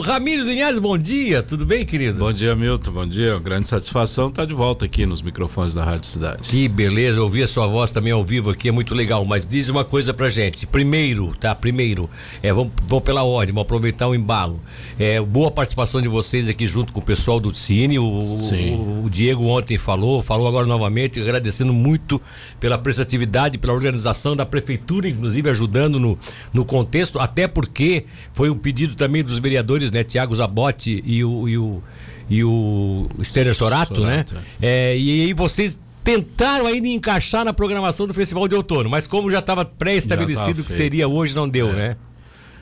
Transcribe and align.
Ramires 0.00 0.46
Linhares, 0.46 0.78
bom 0.78 0.96
dia, 0.96 1.42
tudo 1.42 1.66
bem, 1.66 1.84
querido? 1.84 2.20
Bom 2.20 2.32
dia, 2.32 2.54
Milton, 2.54 2.92
bom 2.92 3.06
dia. 3.06 3.36
Grande 3.40 3.66
satisfação 3.66 4.28
estar 4.28 4.42
tá 4.42 4.46
de 4.46 4.54
volta 4.54 4.84
aqui 4.84 5.04
nos 5.04 5.20
microfones 5.20 5.74
da 5.74 5.84
Rádio 5.84 6.06
Cidade. 6.06 6.48
Que 6.48 6.68
beleza, 6.68 7.20
ouvir 7.20 7.42
a 7.42 7.48
sua 7.48 7.66
voz 7.66 7.90
também 7.90 8.12
ao 8.12 8.22
vivo 8.22 8.50
aqui 8.50 8.68
é 8.68 8.72
muito 8.72 8.94
legal, 8.94 9.24
mas 9.24 9.44
diz 9.44 9.68
uma 9.68 9.84
coisa 9.84 10.14
pra 10.14 10.28
gente. 10.28 10.66
Primeiro, 10.66 11.34
tá? 11.40 11.52
Primeiro, 11.52 12.08
é, 12.40 12.52
vamos, 12.52 12.72
vamos 12.86 13.04
pela 13.04 13.24
ordem, 13.24 13.52
vamos 13.52 13.66
aproveitar 13.66 14.06
o 14.06 14.14
embalo. 14.14 14.60
É, 14.96 15.20
boa 15.20 15.50
participação 15.50 16.00
de 16.00 16.06
vocês 16.06 16.48
aqui 16.48 16.68
junto 16.68 16.92
com 16.92 17.00
o 17.00 17.02
pessoal 17.02 17.40
do 17.40 17.52
Cine. 17.52 17.98
O, 17.98 18.04
o, 18.04 19.04
o 19.06 19.10
Diego 19.10 19.46
ontem 19.46 19.78
falou, 19.78 20.22
falou 20.22 20.46
agora 20.46 20.66
novamente, 20.66 21.20
agradecendo 21.20 21.72
muito 21.72 22.22
pela 22.60 22.78
prestatividade, 22.78 23.58
pela 23.58 23.72
organização 23.72 24.36
da 24.36 24.46
prefeitura, 24.46 25.08
inclusive 25.08 25.50
ajudando 25.50 25.98
no, 25.98 26.16
no 26.52 26.64
contexto, 26.64 27.18
até 27.18 27.48
porque 27.48 28.04
foi 28.32 28.48
um 28.48 28.56
pedido 28.56 28.94
também 28.94 29.24
dos 29.24 29.40
vereadores, 29.40 29.71
né? 29.90 30.04
Tiago 30.04 30.34
Zabotti 30.34 31.02
e 31.06 31.24
o, 31.24 31.48
e 31.48 31.58
o, 31.58 31.82
e 32.28 32.44
o 32.44 33.08
Stener 33.22 33.54
Sorato, 33.54 34.00
Sorato, 34.00 34.34
né? 34.34 34.42
É, 34.60 34.96
e 34.96 35.22
aí 35.26 35.32
vocês 35.32 35.78
tentaram 36.04 36.66
ainda 36.66 36.88
encaixar 36.88 37.44
na 37.44 37.52
programação 37.52 38.06
do 38.06 38.14
Festival 38.14 38.48
de 38.48 38.54
Outono, 38.54 38.90
mas 38.90 39.06
como 39.06 39.30
já 39.30 39.38
estava 39.38 39.64
pré-estabelecido 39.64 40.64
que 40.64 40.72
seria 40.72 41.08
hoje, 41.08 41.34
não 41.34 41.48
deu, 41.48 41.70
é. 41.70 41.72
né? 41.72 41.96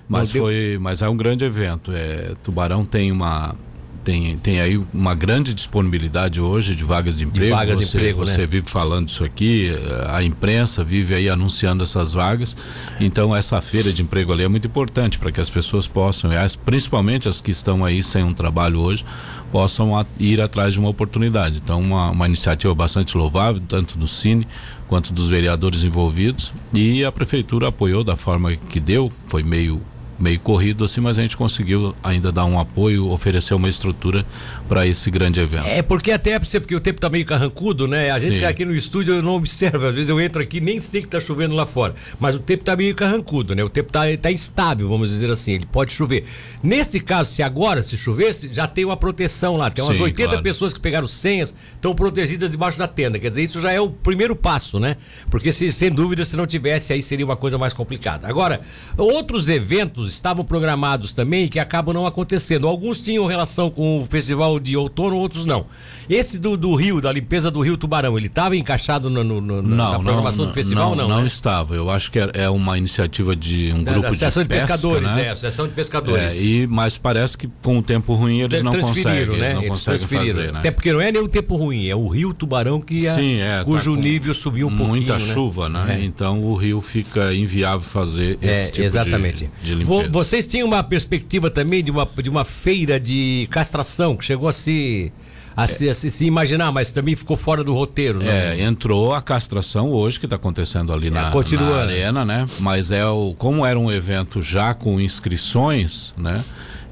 Mas 0.09 0.35
não 0.35 0.43
foi, 0.43 0.55
deu... 0.73 0.81
mas 0.81 1.03
é 1.03 1.09
um 1.09 1.17
grande 1.17 1.45
evento. 1.45 1.93
É, 1.93 2.35
Tubarão 2.43 2.85
tem 2.85 3.13
uma 3.13 3.55
tem, 4.05 4.37
tem 4.39 4.61
aí 4.61 4.81
uma 4.93 5.15
grande 5.15 5.53
disponibilidade 5.53 6.41
hoje 6.41 6.75
de 6.75 6.85
vagas 6.85 7.17
de 7.17 7.25
emprego. 7.25 7.47
De 7.47 7.51
vagas 7.51 7.77
você, 7.77 7.85
de 7.85 7.97
emprego, 7.97 8.27
você 8.27 8.39
né? 8.39 8.47
vive 8.47 8.69
falando 8.69 9.09
isso 9.09 9.25
aqui, 9.25 9.71
a 10.09 10.23
imprensa 10.23 10.83
vive 10.83 11.15
aí 11.15 11.29
anunciando 11.29 11.83
essas 11.83 12.13
vagas. 12.13 12.57
Então 12.99 13.35
essa 13.35 13.61
feira 13.61 13.93
de 13.93 14.03
emprego 14.03 14.33
ali 14.33 14.43
é 14.43 14.49
muito 14.49 14.67
importante 14.67 15.19
para 15.19 15.31
que 15.31 15.41
as 15.41 15.51
pessoas 15.51 15.87
possam, 15.87 16.31
principalmente 16.65 17.29
as 17.29 17.41
que 17.41 17.51
estão 17.51 17.85
aí 17.85 18.03
sem 18.03 18.25
um 18.25 18.33
trabalho 18.33 18.81
hoje, 18.81 19.05
possam 19.53 20.05
ir 20.19 20.41
atrás 20.41 20.75
de 20.75 20.81
uma 20.81 20.89
oportunidade. 20.89 21.61
Então 21.63 21.81
uma, 21.81 22.11
uma 22.11 22.27
iniciativa 22.27 22.75
bastante 22.75 23.17
louvável, 23.17 23.61
tanto 23.69 23.99
do 23.99 24.09
Cine 24.09 24.47
quanto 24.89 25.13
dos 25.13 25.29
vereadores 25.29 25.85
envolvidos. 25.85 26.53
E 26.73 27.05
a 27.05 27.13
prefeitura 27.13 27.69
apoiou 27.69 28.03
da 28.03 28.17
forma 28.17 28.57
que 28.57 28.81
deu, 28.81 29.13
foi 29.29 29.43
meio 29.43 29.81
meio 30.21 30.39
corrido 30.39 30.85
assim, 30.85 31.01
mas 31.01 31.19
a 31.19 31.23
gente 31.23 31.37
conseguiu 31.37 31.95
ainda 32.03 32.31
dar 32.31 32.45
um 32.45 32.59
apoio, 32.61 33.09
oferecer 33.09 33.55
uma 33.55 33.69
estrutura 33.69 34.25
para 34.69 34.87
esse 34.87 35.11
grande 35.11 35.41
evento. 35.41 35.67
É, 35.67 35.81
porque 35.83 36.13
até 36.13 36.39
porque 36.39 36.75
o 36.75 36.81
tempo 36.81 37.01
tá 37.01 37.09
meio 37.09 37.25
carrancudo, 37.25 37.89
né? 37.89 38.11
A 38.11 38.19
gente 38.19 38.39
que 38.39 38.45
aqui 38.45 38.65
no 38.65 38.75
estúdio 38.75 39.15
eu 39.15 39.23
não 39.23 39.35
observa, 39.35 39.89
às 39.89 39.95
vezes 39.95 40.09
eu 40.09 40.21
entro 40.21 40.43
aqui 40.43 40.61
nem 40.61 40.79
sei 40.79 41.01
que 41.03 41.09
tá 41.09 41.19
chovendo 41.19 41.55
lá 41.55 41.65
fora, 41.65 41.95
mas 42.19 42.35
o 42.35 42.39
tempo 42.39 42.63
tá 42.63 42.77
meio 42.77 42.95
carrancudo, 42.95 43.55
né? 43.55 43.65
O 43.65 43.71
tempo 43.71 43.91
tá, 43.91 44.03
tá 44.21 44.31
instável, 44.31 44.89
vamos 44.89 45.09
dizer 45.09 45.31
assim, 45.31 45.53
ele 45.53 45.67
pode 45.67 45.93
chover. 45.93 46.25
Nesse 46.63 47.01
caso, 47.01 47.31
se 47.31 47.43
agora 47.43 47.83
se 47.83 47.97
chovesse, 47.97 48.53
já 48.53 48.67
tem 48.67 48.85
uma 48.85 48.97
proteção 48.97 49.57
lá, 49.57 49.71
tem 49.71 49.83
umas 49.83 49.97
Sim, 49.97 50.03
80 50.03 50.29
claro. 50.29 50.43
pessoas 50.43 50.75
que 50.75 50.81
pegaram 50.81 51.07
senhas, 51.07 51.55
estão 51.75 51.95
protegidas 51.95 52.51
debaixo 52.51 52.79
da 52.79 52.87
tenda, 52.87 53.19
quer 53.19 53.31
dizer, 53.31 53.43
isso 53.43 53.61
já 53.61 53.73
é 53.73 53.81
o 53.81 53.89
primeiro 53.89 54.37
passo, 54.37 54.79
né? 54.79 54.97
Porque 55.31 55.51
se, 55.51 55.73
sem 55.73 55.91
dúvida, 55.91 56.25
se 56.25 56.37
não 56.37 56.47
tivesse, 56.47 56.93
aí 56.93 57.01
seria 57.01 57.25
uma 57.25 57.37
coisa 57.37 57.57
mais 57.57 57.73
complicada. 57.73 58.29
Agora, 58.29 58.61
outros 58.97 59.49
eventos 59.49 60.10
estavam 60.13 60.45
programados 60.45 61.13
também 61.13 61.49
que 61.49 61.59
acabam 61.59 61.95
não 61.95 62.07
acontecendo. 62.07 62.67
Alguns 62.67 63.01
tinham 63.01 63.27
relação 63.27 63.71
com 63.71 64.03
o 64.03 64.07
festival 64.07 64.59
de 64.59 64.77
outono, 64.77 65.17
outros 65.17 65.45
não. 65.45 65.67
Esse 66.09 66.39
do, 66.39 66.57
do 66.57 66.75
Rio, 66.75 67.01
da 67.01 67.13
limpeza 67.13 67.51
do 67.51 67.61
Rio 67.61 67.77
Tubarão, 67.77 68.19
ele 68.19 68.27
estava 68.27 68.57
encaixado 68.57 69.09
no, 69.09 69.23
no, 69.23 69.41
no, 69.41 69.63
não, 69.63 69.93
na 69.93 69.99
programação 69.99 70.45
não, 70.45 70.51
do 70.51 70.55
festival? 70.55 70.91
Não, 70.91 70.97
não, 70.97 71.09
não 71.09 71.21
né? 71.23 71.27
estava. 71.27 71.75
Eu 71.75 71.89
acho 71.89 72.11
que 72.11 72.19
é, 72.19 72.31
é 72.35 72.51
uma 72.51 72.77
iniciativa 72.77 73.37
de 73.37 73.73
um 73.73 73.85
da, 73.85 73.93
grupo 73.93 74.03
da 74.03 74.09
Associação 74.09 74.43
de, 74.43 74.49
de, 74.49 74.55
pesca, 74.55 74.73
Pescadores, 74.73 75.15
né? 75.15 75.27
é, 75.27 75.31
Associação 75.31 75.69
de 75.69 75.75
Pescadores. 75.75 76.37
É, 76.37 76.43
e, 76.43 76.67
mas 76.67 76.99
parece 76.99 77.39
que 77.39 77.49
com 77.63 77.79
o 77.79 77.83
tempo 77.83 78.15
ruim 78.15 78.41
eles 78.41 78.61
não 78.63 78.73
conseguem. 78.73 79.27
Né? 79.27 79.37
Eles 79.37 79.53
não 79.53 79.61
eles 79.61 79.71
conseguem 79.71 80.07
fazer, 80.07 80.53
né? 80.53 80.59
Até 80.59 80.71
porque 80.73 80.93
não 80.93 81.01
é 81.01 81.13
nem 81.13 81.23
o 81.23 81.29
tempo 81.29 81.57
ruim, 81.57 81.87
é 81.87 81.95
o 81.95 82.09
Rio 82.09 82.35
Tubarão 82.35 82.81
que 82.81 83.07
é, 83.07 83.15
Sim, 83.15 83.41
é, 83.41 83.63
cujo 83.65 83.95
tá 83.95 84.03
nível 84.03 84.35
subiu 84.35 84.67
um 84.67 84.77
pouquinho. 84.77 84.97
Muita 84.97 85.15
né? 85.15 85.21
chuva, 85.21 85.69
né? 85.69 85.97
É. 86.01 86.05
Então 86.05 86.43
o 86.43 86.57
rio 86.57 86.81
fica 86.81 87.33
inviável 87.33 87.81
fazer 87.81 88.39
esse 88.43 88.69
é, 88.69 88.71
tipo 88.71 88.87
exatamente. 88.87 89.51
de, 89.63 89.69
de 89.69 89.75
limpeza. 89.77 90.00
Vocês 90.09 90.47
tinham 90.47 90.67
uma 90.67 90.83
perspectiva 90.83 91.51
também 91.51 91.83
de 91.83 91.91
uma, 91.91 92.09
de 92.23 92.31
uma 92.31 92.45
feira 92.45 92.99
de 92.99 93.47
castração 93.51 94.17
que 94.17 94.25
chegou 94.25 94.49
a 94.49 94.53
se 94.53 95.13
a, 95.57 95.67
se, 95.67 95.89
a 95.89 95.95
se, 95.95 96.11
se, 96.11 96.25
imaginar, 96.25 96.73
mas 96.73 96.91
também 96.91 97.15
ficou 97.17 97.37
fora 97.37 97.63
do 97.63 97.75
roteiro, 97.75 98.21
né? 98.21 98.57
É, 98.57 98.63
entrou 98.63 99.15
a 99.15 99.21
castração 99.21 99.91
hoje 99.91 100.19
que 100.19 100.27
está 100.27 100.37
acontecendo 100.37 100.93
ali 100.93 101.09
é, 101.09 101.11
na, 101.11 101.31
na, 101.31 101.77
arena, 101.77 102.25
né? 102.25 102.47
Mas 102.61 102.91
é 102.91 103.05
o 103.05 103.35
como 103.37 103.67
era 103.67 103.79
um 103.79 103.91
evento 103.91 104.41
já 104.41 104.73
com 104.75 105.01
inscrições, 105.01 106.15
né? 106.17 106.43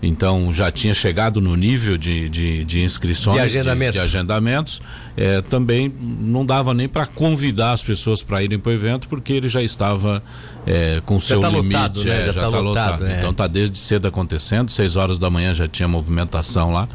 Então 0.02 0.52
já 0.52 0.70
tinha 0.70 0.94
chegado 0.94 1.40
no 1.40 1.56
nível 1.56 1.98
de, 1.98 2.28
de, 2.28 2.64
de 2.64 2.82
inscrições, 2.82 3.36
de, 3.36 3.58
agendamento. 3.58 3.92
de, 3.92 3.98
de 3.98 4.04
agendamentos, 4.04 4.80
é, 5.16 5.42
também 5.42 5.92
não 6.00 6.46
dava 6.46 6.72
nem 6.72 6.88
para 6.88 7.04
convidar 7.06 7.72
as 7.72 7.82
pessoas 7.82 8.22
para 8.22 8.42
irem 8.42 8.58
para 8.58 8.70
o 8.70 8.72
evento, 8.72 9.08
porque 9.08 9.32
ele 9.32 9.48
já 9.48 9.60
estava 9.60 10.22
é, 10.66 11.02
com 11.04 11.18
já 11.18 11.26
seu 11.26 11.40
tá 11.40 11.48
limite, 11.48 11.74
lotado, 11.74 12.04
né? 12.04 12.10
é, 12.10 12.24
já 12.24 12.30
está 12.30 12.40
tá 12.42 12.48
lotado. 12.48 12.64
lotado. 12.64 13.06
É. 13.06 13.18
Então 13.18 13.30
está 13.30 13.46
desde 13.46 13.78
cedo 13.78 14.06
acontecendo, 14.06 14.70
seis 14.70 14.94
horas 14.94 15.18
da 15.18 15.28
manhã 15.28 15.52
já 15.52 15.66
tinha 15.66 15.88
movimentação 15.88 16.72
lá, 16.72 16.88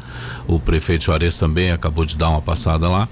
o 0.46 0.58
prefeito 0.58 1.04
Juarez 1.04 1.38
também 1.38 1.72
acabou 1.72 2.06
de 2.06 2.16
dar 2.16 2.30
uma 2.30 2.40
passada 2.40 2.88
lá, 2.88 3.06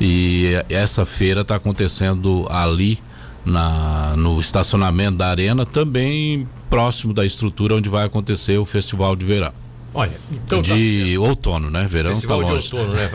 e 0.00 0.52
essa 0.68 1.06
feira 1.06 1.42
está 1.42 1.54
acontecendo 1.56 2.46
ali 2.50 2.98
na, 3.44 4.14
no 4.16 4.40
estacionamento 4.40 5.18
da 5.18 5.28
arena, 5.28 5.64
também 5.64 6.46
próximo 6.68 7.12
da 7.12 7.24
estrutura 7.24 7.74
onde 7.74 7.88
vai 7.88 8.04
acontecer 8.04 8.58
o 8.58 8.64
festival 8.64 9.16
de 9.16 9.24
verão. 9.24 9.52
Olha, 9.94 10.12
então 10.30 10.60
de 10.60 11.14
tá 11.14 11.20
outono, 11.20 11.70
né? 11.70 11.86
Verão 11.88 12.12
festival 12.12 12.42
tá 12.42 12.48
longe. 12.48 12.68
De 12.68 12.76
outono, 12.76 12.94
né? 12.94 13.10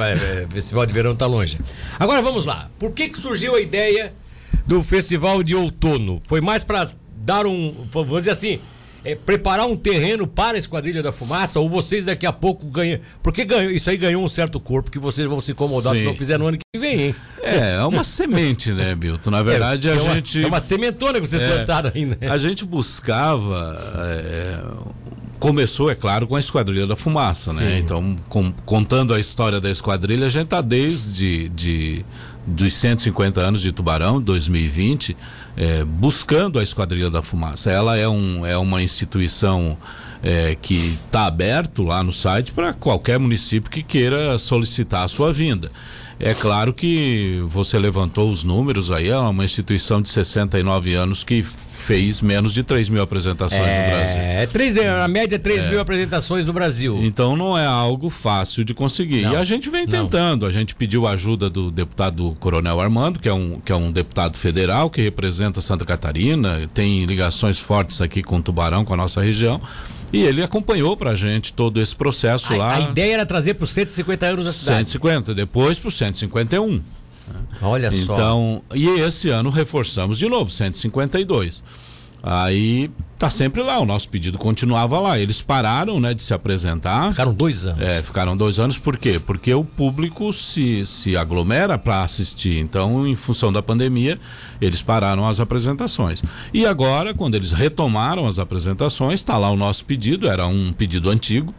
Festival 0.49 0.85
de 0.85 0.93
verão 0.93 1.15
tá 1.15 1.25
longe. 1.25 1.59
Agora 1.99 2.21
vamos 2.21 2.45
lá. 2.45 2.69
Por 2.79 2.91
que 2.91 3.09
que 3.09 3.17
surgiu 3.17 3.55
a 3.55 3.61
ideia 3.61 4.13
do 4.65 4.83
festival 4.83 5.43
de 5.43 5.55
outono? 5.55 6.21
Foi 6.27 6.41
mais 6.41 6.63
para 6.63 6.91
dar 7.15 7.45
um, 7.45 7.85
vamos 7.91 8.17
dizer 8.19 8.31
assim, 8.31 8.59
é, 9.03 9.15
preparar 9.15 9.67
um 9.67 9.75
terreno 9.75 10.25
para 10.25 10.57
a 10.57 10.59
Esquadrilha 10.59 11.03
da 11.03 11.11
Fumaça 11.11 11.59
ou 11.59 11.69
vocês 11.69 12.05
daqui 12.05 12.25
a 12.25 12.31
pouco 12.31 12.65
ganham. 12.67 12.99
Porque 13.21 13.43
ganhou, 13.43 13.71
isso 13.71 13.89
aí 13.89 13.97
ganhou 13.97 14.23
um 14.23 14.29
certo 14.29 14.59
corpo 14.59 14.89
que 14.89 14.99
vocês 14.99 15.27
vão 15.27 15.41
se 15.41 15.51
incomodar 15.51 15.93
Sim. 15.93 16.01
se 16.01 16.05
não 16.05 16.15
fizer 16.15 16.39
no 16.39 16.47
ano 16.47 16.57
que 16.57 16.79
vem, 16.79 17.01
hein? 17.01 17.15
É, 17.41 17.75
é 17.75 17.83
uma 17.83 18.03
semente, 18.03 18.71
né, 18.71 18.95
Milton? 18.95 19.31
Na 19.31 19.43
verdade, 19.43 19.89
é, 19.89 19.91
a 19.91 19.95
é 19.95 19.99
gente. 19.99 20.39
Uma, 20.39 20.45
é 20.45 20.47
uma 20.47 20.61
sementona 20.61 21.19
que 21.19 21.27
vocês 21.27 21.41
é, 21.41 21.47
plantaram 21.47 21.91
aí, 21.93 22.05
né? 22.05 22.17
A 22.21 22.37
gente 22.37 22.65
buscava. 22.65 23.77
É, 24.09 24.63
começou, 25.39 25.91
é 25.91 25.95
claro, 25.95 26.25
com 26.25 26.37
a 26.37 26.39
Esquadrilha 26.39 26.87
da 26.87 26.95
Fumaça, 26.95 27.51
né? 27.51 27.59
Sim. 27.59 27.65
né? 27.65 27.79
Então, 27.79 28.15
com, 28.29 28.53
contando 28.65 29.13
a 29.13 29.19
história 29.19 29.59
da 29.59 29.69
Esquadrilha, 29.69 30.27
a 30.27 30.29
gente 30.29 30.47
tá 30.47 30.61
desde 30.61 31.49
de, 31.49 32.05
dos 32.47 32.73
150 32.73 33.41
anos 33.41 33.61
de 33.61 33.73
Tubarão, 33.73 34.21
2020, 34.21 35.17
é, 35.55 35.83
buscando 35.83 36.59
a 36.59 36.63
Esquadrilha 36.63 37.09
da 37.09 37.21
Fumaça. 37.21 37.71
Ela 37.71 37.97
é, 37.97 38.07
um, 38.07 38.45
é 38.45 38.57
uma 38.57 38.81
instituição 38.81 39.77
é, 40.21 40.55
que 40.59 40.97
está 41.05 41.25
aberto 41.25 41.83
lá 41.83 42.03
no 42.03 42.13
site 42.13 42.51
para 42.51 42.73
qualquer 42.73 43.19
município 43.19 43.69
que 43.69 43.83
queira 43.83 44.37
solicitar 44.37 45.03
a 45.03 45.07
sua 45.07 45.33
vinda. 45.33 45.69
É 46.23 46.33
claro 46.33 46.73
que 46.73 47.41
você 47.47 47.77
levantou 47.77 48.31
os 48.31 48.45
números 48.45 48.89
aí, 48.89 49.09
é 49.09 49.17
uma 49.17 49.43
instituição 49.43 50.01
de 50.01 50.07
69 50.07 50.93
anos 50.93 51.21
que 51.21 51.43
fez 51.43 52.21
menos 52.21 52.53
de 52.53 52.63
3 52.63 52.87
mil 52.87 53.01
apresentações 53.01 53.61
é, 53.61 53.83
no 53.83 53.91
Brasil. 53.91 54.21
É, 54.21 54.45
três, 54.47 54.77
a 54.77 55.07
média 55.09 55.35
é 55.35 55.37
3 55.37 55.63
é. 55.63 55.69
mil 55.69 55.81
apresentações 55.81 56.45
no 56.45 56.53
Brasil. 56.53 56.97
Então 57.03 57.35
não 57.35 57.57
é 57.57 57.65
algo 57.65 58.09
fácil 58.09 58.63
de 58.63 58.73
conseguir. 58.73 59.23
Não, 59.23 59.33
e 59.33 59.35
a 59.35 59.43
gente 59.43 59.69
vem 59.69 59.85
tentando. 59.85 60.43
Não. 60.43 60.47
A 60.47 60.51
gente 60.51 60.73
pediu 60.75 61.05
a 61.05 61.11
ajuda 61.11 61.49
do 61.49 61.69
deputado 61.69 62.33
Coronel 62.39 62.79
Armando, 62.79 63.19
que 63.19 63.27
é, 63.27 63.33
um, 63.33 63.59
que 63.59 63.73
é 63.73 63.75
um 63.75 63.91
deputado 63.91 64.37
federal 64.37 64.89
que 64.89 65.01
representa 65.01 65.59
Santa 65.59 65.83
Catarina, 65.83 66.69
tem 66.73 67.03
ligações 67.03 67.59
fortes 67.59 68.01
aqui 68.01 68.23
com 68.23 68.41
Tubarão, 68.41 68.85
com 68.85 68.93
a 68.93 68.97
nossa 68.97 69.21
região. 69.21 69.59
E 70.13 70.23
ele 70.23 70.43
acompanhou 70.43 70.95
pra 70.95 71.15
gente 71.15 71.51
todo 71.53 71.81
esse 71.81 71.95
processo 71.95 72.53
a, 72.53 72.57
lá. 72.57 72.75
A 72.75 72.79
ideia 72.81 73.15
era 73.15 73.25
trazer 73.25 73.55
para 73.55 73.63
os 73.63 73.71
150 73.71 74.25
anos 74.25 74.45
da 74.45 74.53
cidade. 74.53 74.89
150, 74.89 75.33
depois 75.33 75.79
para 75.79 75.87
os 75.87 75.97
151. 75.97 76.81
Olha 77.61 77.91
só. 77.91 78.13
Então, 78.13 78.63
e 78.73 78.87
esse 78.87 79.29
ano 79.29 79.49
reforçamos 79.49 80.17
de 80.17 80.27
novo, 80.27 80.51
152. 80.51 81.63
Aí 82.25 82.89
tá 83.19 83.29
sempre 83.29 83.61
lá, 83.61 83.79
o 83.79 83.85
nosso 83.85 84.07
pedido 84.07 84.37
continuava 84.37 84.97
lá. 84.97 85.19
Eles 85.19 85.41
pararam, 85.41 85.99
né, 85.99 86.13
de 86.13 86.21
se 86.21 86.33
apresentar. 86.33 87.11
Ficaram 87.11 87.33
dois 87.33 87.65
anos. 87.65 87.81
É, 87.81 88.01
ficaram 88.01 88.37
dois 88.37 88.59
anos, 88.59 88.77
por 88.77 88.97
quê? 88.97 89.19
Porque 89.19 89.53
o 89.53 89.63
público 89.65 90.31
se, 90.31 90.85
se 90.85 91.17
aglomera 91.17 91.77
para 91.77 92.01
assistir. 92.01 92.59
Então, 92.59 93.05
em 93.05 93.15
função 93.15 93.51
da 93.51 93.61
pandemia, 93.61 94.17
eles 94.61 94.81
pararam 94.81 95.27
as 95.27 95.41
apresentações. 95.41 96.23
E 96.53 96.65
agora, 96.65 97.13
quando 97.13 97.35
eles 97.35 97.51
retomaram 97.51 98.25
as 98.25 98.39
apresentações, 98.39 99.19
está 99.19 99.37
lá 99.37 99.51
o 99.51 99.57
nosso 99.57 99.83
pedido, 99.83 100.29
era 100.29 100.47
um 100.47 100.71
pedido 100.71 101.09
antigo. 101.09 101.53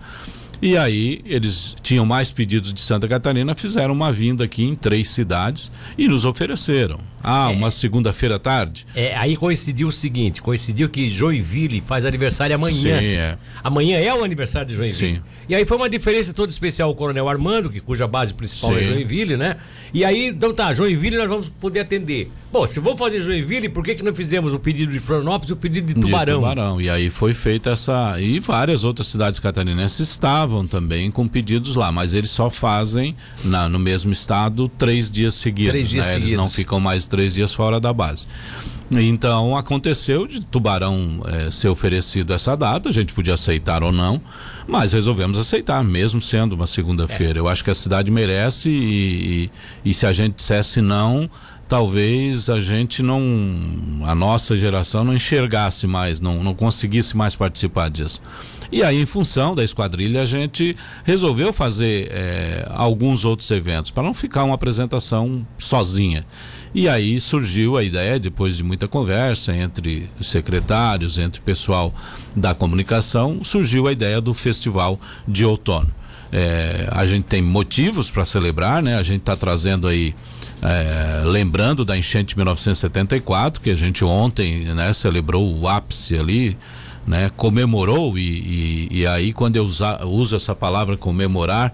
E 0.63 0.79
aí 0.79 1.21
eles 1.27 1.77
tinham 1.83 2.07
mais 2.07 2.31
pedidos 2.31 2.73
de 2.73 2.81
Santa 2.81 3.07
Catarina, 3.07 3.55
fizeram 3.55 3.93
uma 3.93 4.11
vinda 4.11 4.45
aqui 4.45 4.65
em 4.65 4.75
três 4.75 5.11
cidades 5.11 5.71
e 5.99 6.09
nos 6.09 6.25
ofereceram. 6.25 6.99
Ah, 7.25 7.49
uma 7.49 7.71
segunda-feira 7.71 8.37
à 8.37 8.39
tarde? 8.39 8.87
É, 8.95 9.17
aí 9.17 9.37
coincidiu 9.37 9.89
o 9.89 9.93
seguinte, 9.93 10.43
coincidiu 10.43 10.89
que 10.89 11.09
Joinville 11.09 11.81
faz 11.81 12.05
aniversário 12.05 12.55
amanhã. 12.55 12.99
Sim, 12.99 13.07
é. 13.07 13.39
Amanhã 13.63 13.99
é 13.99 14.15
o 14.15 14.23
aniversário 14.23 14.69
de 14.69 14.75
Joinville. 14.75 15.17
Sim. 15.17 15.23
E 15.49 15.55
aí 15.55 15.65
foi 15.65 15.77
uma 15.77 15.89
diferença 15.89 16.33
toda 16.35 16.53
especial 16.53 16.91
o 16.91 16.95
Coronel 16.95 17.29
Armando, 17.29 17.71
que 17.71 17.81
cuja 17.81 18.07
base 18.07 18.35
principal 18.35 18.77
é 18.77 18.81
Sim. 18.81 18.87
Joinville, 18.93 19.37
né? 19.37 19.57
E 19.93 20.05
aí, 20.05 20.29
então 20.29 20.53
tá, 20.53 20.75
Joinville 20.75 21.17
nós 21.17 21.29
vamos 21.29 21.49
poder 21.49 21.81
atender. 21.81 22.31
Bom, 22.55 22.69
se 22.69 22.79
vamos 22.79 23.01
fazer 23.01 23.21
Joinville, 23.21 23.69
por 23.69 23.83
que 23.83 23.97
que 23.97 24.05
não 24.05 24.15
fizemos 24.15 24.55
o 24.55 24.61
pedido 24.61 24.93
de 24.93 25.01
Florianópolis 25.01 25.51
e 25.51 25.53
o 25.55 25.57
pedido 25.57 25.93
de 25.93 26.01
Tubarão? 26.01 26.35
De 26.35 26.41
Tubarão. 26.41 26.81
E 26.81 26.89
aí 26.89 27.11
foi 27.11 27.35
feita 27.35 27.71
essa. 27.71 28.15
E 28.21 28.39
várias 28.39 28.85
outras 28.85 29.09
cidades 29.09 29.41
catarinenses 29.41 30.09
estavam 30.09 30.65
também 30.65 31.11
com 31.11 31.27
pedidos 31.27 31.75
lá, 31.75 31.91
mas 31.91 32.15
eles 32.15 32.31
só 32.31 32.49
fazem 32.49 33.17
na, 33.45 33.69
no 33.69 33.81
mesmo 33.81 34.13
estado 34.13 34.69
três 34.69 35.11
dias 35.11 35.35
seguidos. 35.35 35.73
Três 35.73 35.89
dias 35.89 36.07
né? 36.07 36.13
Eles 36.13 36.25
seguidos. 36.27 36.45
não 36.45 36.49
ficam 36.49 36.79
mais 36.79 37.07
três 37.15 37.35
dias 37.35 37.55
fora 37.55 37.79
da 37.79 37.93
base. 37.93 38.27
Então 38.91 39.57
aconteceu 39.57 40.27
de 40.27 40.41
Tubarão 40.41 41.23
eh, 41.27 41.51
ser 41.51 41.69
oferecido 41.69 42.33
essa 42.35 42.57
data, 42.57 42.89
a 42.89 42.93
gente 42.93 43.15
podia 43.15 43.35
aceitar 43.35 43.83
ou 43.83 43.91
não, 43.93 44.21
mas 44.67 44.93
resolvemos 44.93 45.39
aceitar, 45.39 45.83
mesmo 45.83 46.21
sendo 46.21 46.55
uma 46.55 46.67
segunda-feira. 46.67 47.39
Eu 47.39 47.49
acho 47.49 47.65
que 47.65 47.71
a 47.71 47.75
cidade 47.75 48.11
merece 48.11 48.69
e, 48.69 49.51
e, 49.85 49.91
e 49.91 49.95
se 49.95 50.07
a 50.07 50.13
gente 50.13 50.35
dissesse 50.35 50.81
não, 50.81 51.31
talvez 51.69 52.51
a 52.51 52.61
gente 52.61 53.03
não, 53.03 53.23
a 54.05 54.15
nossa 54.15 54.57
geração 54.57 55.03
não 55.05 55.15
enxergasse 55.15 55.87
mais, 55.87 56.21
não, 56.21 56.43
não 56.43 56.55
conseguisse 56.55 57.17
mais 57.17 57.35
participar 57.35 57.91
disso. 57.91 58.21
E 58.71 58.83
aí, 58.83 59.01
em 59.01 59.07
função 59.07 59.55
da 59.55 59.63
esquadrilha, 59.63 60.23
a 60.23 60.27
gente 60.27 60.77
resolveu 61.05 61.53
fazer 61.53 62.09
eh, 62.11 62.67
alguns 62.71 63.25
outros 63.25 63.49
eventos, 63.51 63.91
para 63.91 64.03
não 64.03 64.13
ficar 64.13 64.43
uma 64.43 64.55
apresentação 64.57 65.47
sozinha. 65.57 66.27
E 66.75 66.89
aí 66.89 67.21
surgiu 67.21 67.77
a 67.77 67.85
ideia, 67.85 68.19
depois 68.19 68.57
de 68.57 68.65
muita 68.65 68.89
conversa 68.89 69.55
entre 69.55 70.11
os 70.19 70.27
secretários, 70.27 71.19
entre 71.19 71.41
o 71.41 71.45
pessoal 71.45 71.95
da 72.35 72.53
comunicação, 72.53 73.45
surgiu 73.45 73.87
a 73.87 73.93
ideia 73.93 74.21
do 74.21 74.35
Festival 74.35 74.99
de 75.27 75.45
Outono. 75.45 75.91
É, 76.33 76.89
a 76.91 77.07
gente 77.07 77.27
tem 77.27 77.41
motivos 77.41 78.11
para 78.11 78.25
celebrar, 78.25 78.83
né? 78.83 78.97
A 78.97 79.05
gente 79.05 79.21
está 79.21 79.37
trazendo 79.37 79.87
aí 79.87 80.13
é, 80.61 81.23
lembrando 81.25 81.85
da 81.85 81.97
enchente 81.97 82.31
de 82.31 82.37
1974, 82.39 83.61
que 83.61 83.71
a 83.71 83.75
gente 83.75 84.05
ontem 84.05 84.65
né, 84.65 84.93
celebrou 84.93 85.57
o 85.57 85.69
ápice 85.69 86.19
ali, 86.19 86.57
né, 87.07 87.31
comemorou, 87.37 88.19
e, 88.19 88.89
e, 88.91 89.01
e 89.01 89.07
aí 89.07 89.33
quando 89.33 89.57
eu 89.57 89.65
usa, 89.65 90.05
uso 90.05 90.35
essa 90.35 90.55
palavra 90.55 90.97
comemorar, 90.97 91.73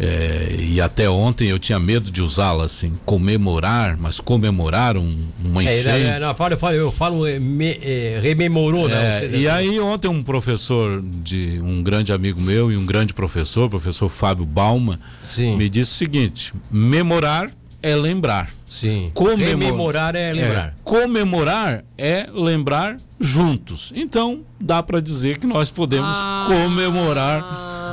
é, 0.00 0.56
e 0.58 0.80
até 0.80 1.08
ontem 1.10 1.48
eu 1.48 1.58
tinha 1.58 1.78
medo 1.78 2.10
de 2.10 2.22
usá-la 2.22 2.64
assim, 2.64 2.92
comemorar, 3.04 3.96
mas 3.98 4.18
comemorar 4.18 4.96
um, 4.96 5.10
uma 5.44 5.62
É, 5.62 5.78
enchente. 5.78 6.04
não, 6.04 6.20
não, 6.20 6.28
eu 6.28 6.34
falo, 6.34 6.54
eu 6.54 6.58
falo, 6.58 6.74
eu 6.74 6.92
falo 6.92 7.26
eh, 7.26 7.38
me- 7.38 7.78
eh, 7.82 8.18
rememorou, 8.22 8.88
não. 8.88 8.96
É, 8.96 9.28
e 9.28 9.46
aí 9.48 9.78
ontem 9.78 10.08
um 10.08 10.22
professor 10.22 11.02
de 11.02 11.60
um 11.62 11.82
grande 11.82 12.12
amigo 12.12 12.40
meu 12.40 12.72
e 12.72 12.76
um 12.76 12.86
grande 12.86 13.12
professor, 13.12 13.68
professor 13.68 14.08
Fábio 14.08 14.46
Balma, 14.46 14.98
Sim. 15.22 15.56
me 15.58 15.68
disse 15.68 15.92
o 15.92 15.94
seguinte: 15.96 16.52
memorar 16.70 17.50
é 17.82 17.94
lembrar. 17.94 18.50
Sim. 18.70 19.10
Comemor- 19.12 19.44
Rememorar 19.48 20.14
é 20.14 20.32
lembrar. 20.32 20.66
É, 20.68 20.72
comemorar 20.84 21.84
é 21.98 22.26
lembrar 22.32 22.96
juntos. 23.18 23.92
Então, 23.94 24.42
dá 24.60 24.80
para 24.82 25.00
dizer 25.00 25.38
que 25.38 25.46
nós 25.46 25.70
podemos 25.72 26.08
Ah. 26.08 26.46
comemorar 26.48 27.40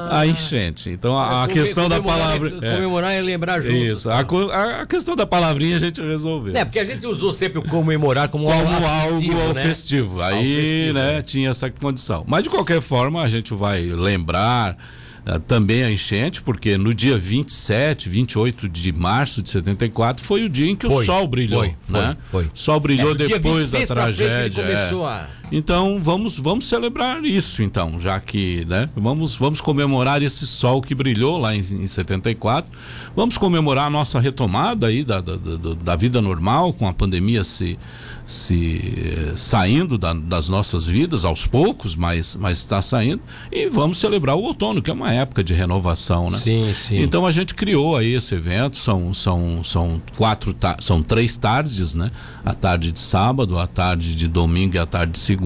a 0.09 0.25
enchente. 0.27 0.89
Então, 0.89 1.17
a, 1.17 1.43
a 1.43 1.47
Come- 1.47 1.53
questão 1.61 1.87
da 1.89 2.01
palavra. 2.01 2.57
É, 2.61 2.75
comemorar 2.75 3.11
é 3.13 3.21
lembrar 3.21 3.59
junto. 3.61 3.73
Isso, 3.75 4.09
a, 4.09 4.19
a- 4.19 4.81
a 4.81 4.85
questão 4.85 5.15
da 5.15 5.25
palavrinha 5.25 5.77
a 5.77 5.79
gente 5.79 6.01
resolveu. 6.01 6.55
É, 6.55 6.63
porque 6.65 6.79
a 6.79 6.85
gente 6.85 7.05
usou 7.05 7.33
sempre 7.33 7.59
o 7.59 7.63
comemorar 7.63 8.29
como, 8.29 8.45
Como 8.45 8.57
algo 8.57 8.85
algo 8.85 9.19
festivo, 9.19 9.41
ao 9.41 9.53
né? 9.53 9.61
festivo. 9.63 10.21
Ao 10.21 10.27
Aí, 10.29 10.55
festivo, 10.55 10.93
né, 10.93 11.11
né? 11.13 11.21
tinha 11.21 11.49
essa 11.49 11.69
condição. 11.69 12.23
Mas 12.27 12.43
de 12.43 12.49
qualquer 12.49 12.81
forma, 12.81 13.21
a 13.21 13.29
gente 13.29 13.53
vai 13.53 13.81
lembrar 13.83 14.77
ah, 15.25 15.39
também 15.39 15.83
a 15.83 15.91
enchente, 15.91 16.41
porque 16.41 16.77
no 16.77 16.93
dia 16.93 17.17
27, 17.17 18.07
28 18.07 18.69
de 18.69 18.91
março 18.93 19.41
de 19.41 19.49
74 19.49 20.23
foi 20.25 20.43
o 20.45 20.49
dia 20.49 20.69
em 20.69 20.75
que 20.75 20.87
Foi, 20.87 21.03
o 21.03 21.05
sol 21.05 21.27
brilhou, 21.27 21.59
foi, 21.63 21.75
foi, 21.81 21.99
né? 22.01 22.17
foi. 22.31 22.51
Sol 22.53 22.79
brilhou 22.79 23.11
É, 23.11 23.15
depois 23.15 23.71
da 23.71 23.79
26 23.79 23.87
pra 23.89 24.03
frente 24.03 24.21
ele 24.23 24.29
tragédia. 24.29 24.61
é. 24.61 24.63
começou 24.63 25.05
a- 25.05 25.27
Então 25.51 25.99
vamos 26.03 26.37
vamos 26.37 26.65
celebrar 26.67 27.23
isso 27.23 27.63
então, 27.63 27.99
já 27.99 28.19
que, 28.19 28.65
né? 28.65 28.89
Vamos 28.95 29.37
vamos 29.37 29.61
comemorar 29.61 30.21
esse 30.21 30.45
sol 30.45 30.81
que 30.81 30.93
brilhou 30.93 31.37
lá 31.37 31.55
em, 31.55 31.59
em 31.59 31.87
74. 31.87 32.69
Vamos 33.15 33.37
comemorar 33.37 33.87
a 33.87 33.89
nossa 33.89 34.19
retomada 34.19 34.87
aí 34.87 35.03
da, 35.03 35.21
da, 35.21 35.37
da, 35.37 35.73
da 35.73 35.95
vida 35.95 36.21
normal 36.21 36.73
com 36.73 36.87
a 36.87 36.93
pandemia 36.93 37.43
se 37.43 37.79
se 38.25 38.81
eh, 38.97 39.33
saindo 39.37 39.97
da- 39.97 40.11
das 40.13 40.49
nossas 40.49 40.85
vidas 40.85 41.23
aos 41.23 41.47
poucos, 41.47 41.95
mas 41.95 42.35
mas 42.35 42.57
está 42.57 42.81
saindo 42.81 43.21
e 43.49 43.69
vamos 43.69 43.99
celebrar 43.99 44.35
o 44.35 44.41
outono, 44.43 44.81
que 44.81 44.89
é 44.91 44.93
uma 44.93 45.13
época 45.13 45.41
de 45.41 45.53
renovação, 45.53 46.29
né? 46.29 46.37
Sim, 46.37 46.73
sim. 46.75 46.97
Então 47.01 47.25
a 47.25 47.31
gente 47.31 47.55
criou 47.55 47.95
aí 47.95 48.13
esse 48.15 48.35
evento, 48.35 48.77
são, 48.77 49.13
são, 49.13 49.63
são 49.63 50.01
quatro, 50.17 50.53
são 50.81 51.01
três 51.01 51.37
tardes, 51.37 51.95
né? 51.95 52.11
A 52.43 52.53
tarde 52.53 52.91
de 52.91 52.99
sábado, 52.99 53.57
a 53.57 53.65
tarde 53.65 54.13
de 54.13 54.27
domingo 54.27 54.75
e 54.75 54.79
a 54.79 54.85
tarde 54.85 55.13
de 55.13 55.19
segunda, 55.19 55.36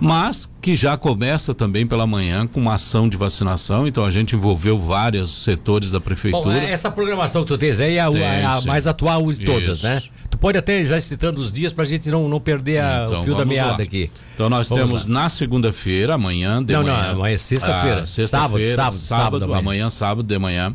mas 0.00 0.50
que 0.60 0.74
já 0.76 0.96
começa 0.96 1.54
também 1.54 1.86
pela 1.86 2.06
manhã 2.06 2.46
com 2.46 2.60
uma 2.60 2.74
ação 2.74 3.08
de 3.08 3.16
vacinação, 3.16 3.86
então 3.86 4.04
a 4.04 4.10
gente 4.10 4.34
envolveu 4.36 4.78
vários 4.78 5.42
setores 5.44 5.90
da 5.90 5.98
Bom, 5.98 6.04
prefeitura. 6.04 6.58
é- 6.58 6.70
essa 6.70 6.90
programação 6.90 7.42
que 7.42 7.48
tu 7.48 7.58
tens 7.58 7.80
aí 7.80 7.96
é 7.96 8.00
a, 8.00 8.10
Tem, 8.10 8.22
é 8.22 8.44
a 8.44 8.60
sim. 8.60 8.68
mais 8.68 8.86
atual 8.86 9.32
de 9.32 9.44
todas, 9.44 9.78
Isso. 9.78 9.86
né? 9.86 10.02
Tu 10.30 10.38
pode 10.38 10.56
até 10.56 10.82
já 10.84 10.98
citando 11.00 11.40
os 11.40 11.52
dias 11.52 11.72
pra 11.72 11.84
gente 11.84 12.10
não, 12.10 12.26
não 12.28 12.40
perder 12.40 12.78
a- 12.78 13.04
Então, 13.06 13.20
o 13.20 13.24
fio 13.24 13.34
da 13.36 13.44
meada 13.44 13.72
lá. 13.72 13.82
aqui. 13.82 14.10
Então 14.34 14.48
nós 14.48 14.68
Vamos 14.68 14.84
temos 14.86 15.06
lá. 15.06 15.22
na 15.22 15.28
segunda-feira, 15.28 16.14
amanhã 16.14 16.62
de 16.62 16.72
Não, 16.72 16.82
não, 16.82 16.92
manhã. 16.94 17.10
amanhã 17.12 17.34
é 17.34 17.38
sexta-feira. 17.38 18.00
Ah, 18.02 18.06
sexta-feira, 18.06 18.74
Sábado, 18.74 18.94
sábado, 18.94 18.94
sábado, 18.94 19.22
sábado 19.24 19.44
amanhã. 19.44 19.58
amanhã, 19.58 19.90
sábado 19.90 20.22
de 20.26 20.38
manhã. 20.38 20.74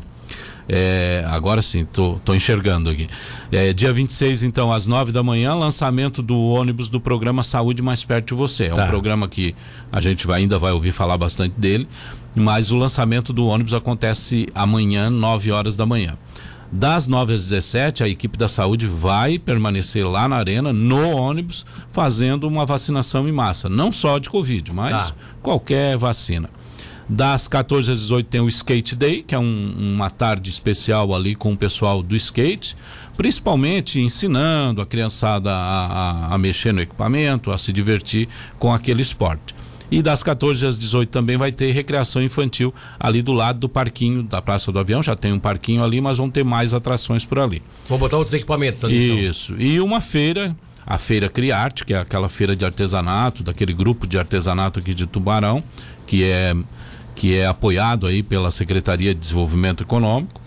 É, 0.68 1.24
agora 1.28 1.62
sim, 1.62 1.84
tô, 1.86 2.18
tô 2.24 2.34
enxergando 2.34 2.90
aqui. 2.90 3.08
É, 3.50 3.72
dia 3.72 3.92
26, 3.92 4.42
então, 4.42 4.70
às 4.72 4.86
9 4.86 5.12
da 5.12 5.22
manhã, 5.22 5.54
lançamento 5.54 6.20
do 6.20 6.36
ônibus 6.38 6.88
do 6.90 7.00
programa 7.00 7.42
Saúde 7.42 7.80
Mais 7.82 8.04
Perto 8.04 8.28
de 8.28 8.34
Você. 8.34 8.64
É 8.64 8.70
Tá. 8.70 8.84
um 8.84 8.88
programa 8.88 9.26
que 9.28 9.54
a 9.90 10.00
gente 10.00 10.26
vai, 10.26 10.40
ainda 10.42 10.58
vai 10.58 10.72
ouvir 10.72 10.92
falar 10.92 11.16
bastante 11.16 11.54
dele, 11.58 11.88
mas 12.34 12.70
o 12.70 12.76
lançamento 12.76 13.32
do 13.32 13.46
ônibus 13.46 13.72
acontece 13.72 14.46
amanhã, 14.54 15.08
9 15.08 15.50
horas 15.50 15.74
da 15.74 15.86
manhã. 15.86 16.16
Das 16.70 17.06
9 17.06 17.32
às 17.32 17.48
17, 17.48 18.04
a 18.04 18.08
equipe 18.08 18.36
da 18.36 18.46
saúde 18.46 18.86
vai 18.86 19.38
permanecer 19.38 20.06
lá 20.06 20.28
na 20.28 20.36
arena, 20.36 20.70
no 20.70 21.16
ônibus, 21.16 21.64
fazendo 21.90 22.46
uma 22.46 22.66
vacinação 22.66 23.26
em 23.26 23.32
massa. 23.32 23.70
Não 23.70 23.90
só 23.90 24.18
de 24.18 24.28
Covid, 24.28 24.70
mas 24.74 24.90
Tá. 24.92 25.12
qualquer 25.42 25.96
vacina. 25.96 26.50
Das 27.08 27.48
14 27.48 27.90
às 27.90 28.00
18 28.00 28.26
tem 28.26 28.40
o 28.40 28.48
Skate 28.48 28.94
Day, 28.94 29.22
que 29.26 29.34
é 29.34 29.38
um- 29.38 29.74
uma 29.94 30.10
tarde 30.10 30.50
especial 30.50 31.14
ali 31.14 31.34
com 31.34 31.52
o 31.52 31.56
pessoal 31.56 32.02
do 32.02 32.14
skate, 32.14 32.76
principalmente 33.16 33.98
ensinando 34.00 34.80
a 34.82 34.86
criançada 34.86 35.50
a, 35.50 35.86
a- 36.30 36.34
a 36.34 36.38
mexer 36.38 36.72
no 36.72 36.80
equipamento, 36.82 37.50
a 37.50 37.56
se 37.58 37.72
divertir 37.72 38.28
com 38.58 38.72
aquele 38.72 39.00
esporte. 39.02 39.54
E 39.90 40.02
das 40.02 40.22
14 40.22 40.66
às 40.66 40.78
18 40.78 41.08
também 41.08 41.38
vai 41.38 41.50
ter 41.50 41.72
recreação 41.72 42.22
infantil 42.22 42.74
ali 43.00 43.22
do 43.22 43.32
lado 43.32 43.58
do 43.58 43.68
parquinho 43.70 44.22
da 44.22 44.42
Praça 44.42 44.70
do 44.70 44.78
Avião. 44.78 45.02
Já 45.02 45.16
tem 45.16 45.32
um 45.32 45.38
parquinho 45.40 45.82
ali, 45.82 45.98
mas 46.02 46.18
vão 46.18 46.28
ter 46.28 46.44
mais 46.44 46.74
atrações 46.74 47.24
por 47.24 47.38
ali. 47.38 47.62
Vou 47.88 47.96
botar 47.98 48.18
outros 48.18 48.34
equipamentos 48.34 48.84
ali. 48.84 49.12
então. 49.12 49.18
Isso. 49.18 49.54
E 49.58 49.80
uma 49.80 50.02
feira, 50.02 50.54
a 50.86 50.98
Feira 50.98 51.30
Criarte, 51.30 51.86
que 51.86 51.94
é 51.94 51.98
aquela 51.98 52.28
feira 52.28 52.54
de 52.54 52.66
artesanato, 52.66 53.42
daquele 53.42 53.72
grupo 53.72 54.06
de 54.06 54.18
artesanato 54.18 54.78
aqui 54.78 54.92
de 54.92 55.06
Tubarão, 55.06 55.64
que 56.06 56.22
é, 56.22 56.54
que 57.18 57.34
é 57.34 57.46
apoiado 57.46 58.06
aí 58.06 58.22
pela 58.22 58.48
Secretaria 58.52 59.12
de 59.12 59.18
Desenvolvimento 59.20 59.82
Econômico. 59.82 60.40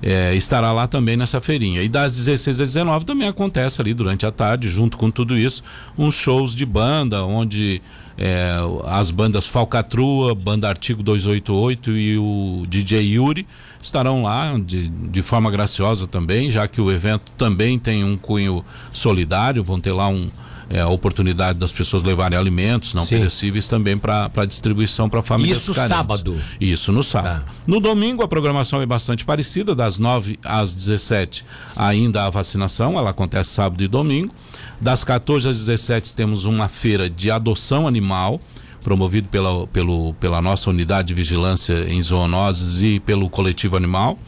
é, 0.00 0.34
estará 0.34 0.72
lá 0.72 0.88
também 0.88 1.16
nessa 1.16 1.40
feirinha. 1.40 1.82
E 1.82 1.88
das 1.88 2.16
16 2.16 2.60
às 2.60 2.68
19 2.70 3.04
também 3.04 3.28
acontece 3.28 3.80
ali 3.80 3.94
durante 3.94 4.26
a 4.26 4.32
tarde, 4.32 4.68
junto 4.68 4.96
com 4.96 5.10
tudo 5.10 5.38
isso, 5.38 5.62
uns 5.96 6.16
shows 6.16 6.54
de 6.54 6.66
banda, 6.66 7.24
onde 7.24 7.80
é, 8.18 8.56
as 8.84 9.12
bandas 9.12 9.46
Falcatrua, 9.46 10.34
Banda 10.34 10.68
Artigo 10.68 11.02
288 11.02 11.90
e 11.92 12.18
o 12.18 12.64
DJ 12.68 13.14
Yuri 13.14 13.46
estarão 13.80 14.24
lá 14.24 14.54
de, 14.58 14.88
de 14.88 15.22
forma 15.22 15.50
graciosa 15.50 16.06
também, 16.08 16.50
já 16.50 16.66
que 16.66 16.80
o 16.80 16.90
evento 16.90 17.30
também 17.38 17.78
tem 17.78 18.02
um 18.04 18.16
cunho 18.16 18.64
solidário, 18.90 19.62
vão 19.62 19.80
ter 19.80 19.92
lá 19.92 20.08
um, 20.08 20.28
é, 20.72 20.80
a 20.80 20.88
oportunidade 20.88 21.58
das 21.58 21.70
pessoas 21.70 22.02
levarem 22.02 22.38
alimentos 22.38 22.94
não 22.94 23.04
Sim. 23.04 23.18
perecíveis 23.18 23.68
também 23.68 23.98
para 23.98 24.46
distribuição 24.46 25.06
para 25.06 25.20
famílias 25.20 25.58
Isso 25.58 25.74
carentes. 25.74 25.96
sábado. 25.96 26.40
Isso 26.58 26.90
no 26.90 27.02
sábado. 27.02 27.44
Tá. 27.44 27.52
No 27.66 27.78
domingo 27.78 28.22
a 28.22 28.28
programação 28.28 28.80
é 28.80 28.86
bastante 28.86 29.22
parecida, 29.22 29.74
das 29.74 29.98
9 29.98 30.38
às 30.42 30.74
17 30.74 31.44
ainda 31.76 32.24
a 32.24 32.30
vacinação, 32.30 32.98
ela 32.98 33.10
acontece 33.10 33.50
sábado 33.50 33.84
e 33.84 33.88
domingo. 33.88 34.34
Das 34.80 35.04
14 35.04 35.46
às 35.46 35.58
17 35.58 36.14
temos 36.14 36.46
uma 36.46 36.68
feira 36.68 37.10
de 37.10 37.30
adoção 37.30 37.86
animal, 37.86 38.40
promovido 38.82 39.28
pela, 39.28 39.66
pelo, 39.66 40.14
pela 40.14 40.40
nossa 40.40 40.70
unidade 40.70 41.08
de 41.08 41.14
vigilância 41.14 41.86
em 41.86 42.00
zoonoses 42.00 42.82
e 42.82 42.98
pelo 42.98 43.28
coletivo 43.28 43.76
animal. 43.76 44.18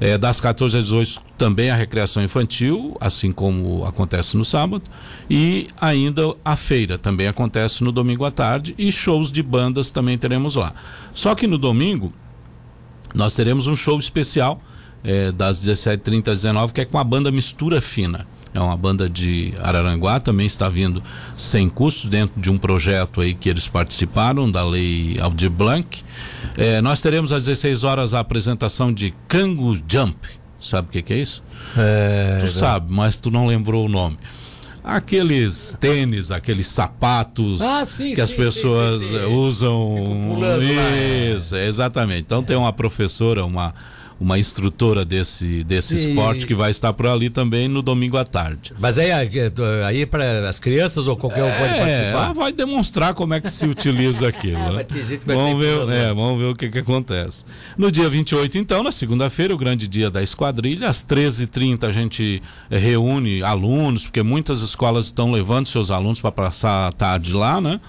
É, 0.00 0.18
das 0.18 0.40
14 0.40 0.76
às 0.76 0.84
18 0.84 1.22
também 1.38 1.70
a 1.70 1.74
recreação 1.74 2.22
infantil, 2.22 2.96
assim 3.00 3.32
como 3.32 3.84
acontece 3.84 4.36
no 4.36 4.44
sábado, 4.44 4.84
e 5.28 5.68
ainda 5.80 6.34
a 6.44 6.56
feira 6.56 6.98
também 6.98 7.26
acontece 7.26 7.82
no 7.82 7.90
domingo 7.90 8.24
à 8.24 8.30
tarde 8.30 8.74
e 8.76 8.92
shows 8.92 9.32
de 9.32 9.42
bandas 9.42 9.90
também 9.90 10.18
teremos 10.18 10.54
lá. 10.54 10.74
Só 11.12 11.34
que 11.34 11.46
no 11.46 11.56
domingo 11.58 12.12
nós 13.14 13.34
teremos 13.34 13.66
um 13.66 13.76
show 13.76 13.98
especial 13.98 14.60
é, 15.02 15.32
das 15.32 15.60
17h30 15.64 16.28
às 16.28 16.42
19 16.42 16.72
que 16.72 16.80
é 16.80 16.84
com 16.84 16.98
a 16.98 17.04
banda 17.04 17.30
Mistura 17.30 17.80
Fina. 17.80 18.26
É 18.56 18.60
uma 18.60 18.76
banda 18.76 19.08
de 19.08 19.52
Araranguá, 19.60 20.18
também 20.18 20.46
está 20.46 20.66
vindo 20.66 21.02
sem 21.36 21.68
custo 21.68 22.08
dentro 22.08 22.40
de 22.40 22.50
um 22.50 22.56
projeto 22.56 23.20
aí 23.20 23.34
que 23.34 23.50
eles 23.50 23.68
participaram 23.68 24.50
da 24.50 24.64
Lei 24.64 25.16
Aldir 25.20 25.50
Blanc. 25.50 26.02
É, 26.56 26.80
nós 26.80 27.02
teremos 27.02 27.32
às 27.32 27.44
16 27.44 27.84
horas 27.84 28.14
a 28.14 28.20
apresentação 28.20 28.90
de 28.90 29.12
Kango 29.28 29.76
Jump. 29.86 30.16
Sabe 30.58 30.88
o 30.88 30.90
que, 30.90 31.02
que, 31.02 31.12
é 31.12 31.18
isso? 31.18 31.42
É, 31.76 32.38
tu 32.40 32.48
sabe, 32.48 32.90
mas 32.90 33.18
tu 33.18 33.30
não 33.30 33.46
lembrou 33.46 33.84
o 33.84 33.88
nome 33.88 34.16
aqueles 34.82 35.76
tênis, 35.80 36.30
aqueles 36.30 36.68
sapatos 36.68 37.60
ah, 37.60 37.84
sim, 37.84 38.10
que 38.10 38.16
sim, 38.16 38.22
as 38.22 38.32
pessoas 38.32 39.02
sim, 39.02 39.16
usam. 39.24 40.38
Isso, 41.36 41.56
exatamente. 41.56 42.20
Então 42.20 42.40
tem 42.40 42.56
uma 42.56 42.72
professora, 42.72 43.44
uma 43.44 43.74
uma 44.18 44.38
instrutora 44.38 45.04
desse, 45.04 45.62
desse 45.64 45.94
e... 45.94 46.08
esporte 46.08 46.46
que 46.46 46.54
vai 46.54 46.70
estar 46.70 46.92
por 46.92 47.06
ali 47.06 47.28
também 47.28 47.68
no 47.68 47.82
domingo 47.82 48.16
à 48.16 48.24
tarde. 48.24 48.72
Mas 48.78 48.98
aí, 48.98 49.10
aí 49.12 50.06
para 50.06 50.48
as 50.48 50.58
crianças 50.58 51.06
ou 51.06 51.16
qualquer 51.16 51.44
um 51.44 51.50
pode 51.50 51.74
é, 51.74 51.78
participar? 51.78 52.24
Ela 52.24 52.32
vai 52.32 52.52
demonstrar 52.52 53.14
como 53.14 53.34
é 53.34 53.40
que 53.40 53.50
se 53.50 53.66
utiliza 53.66 54.28
aquilo. 54.28 54.58
né? 54.72 54.84
vamos, 55.26 55.58
ver, 55.58 55.88
é, 55.90 56.08
vamos 56.14 56.38
ver 56.38 56.46
o 56.46 56.54
que, 56.54 56.70
que 56.70 56.78
acontece. 56.78 57.44
No 57.76 57.92
dia 57.92 58.08
28, 58.08 58.56
então, 58.56 58.82
na 58.82 58.92
segunda-feira, 58.92 59.54
o 59.54 59.58
grande 59.58 59.86
dia 59.86 60.10
da 60.10 60.22
esquadrilha, 60.22 60.88
às 60.88 61.04
13h30 61.04 61.84
a 61.84 61.92
gente 61.92 62.42
eh, 62.70 62.78
reúne 62.78 63.42
alunos, 63.42 64.04
porque 64.04 64.22
muitas 64.22 64.60
escolas 64.62 65.06
estão 65.06 65.30
levando 65.30 65.68
seus 65.68 65.90
alunos 65.90 66.20
para 66.20 66.32
passar 66.32 66.88
a 66.88 66.92
tarde 66.92 67.32
lá, 67.32 67.60
né? 67.60 67.80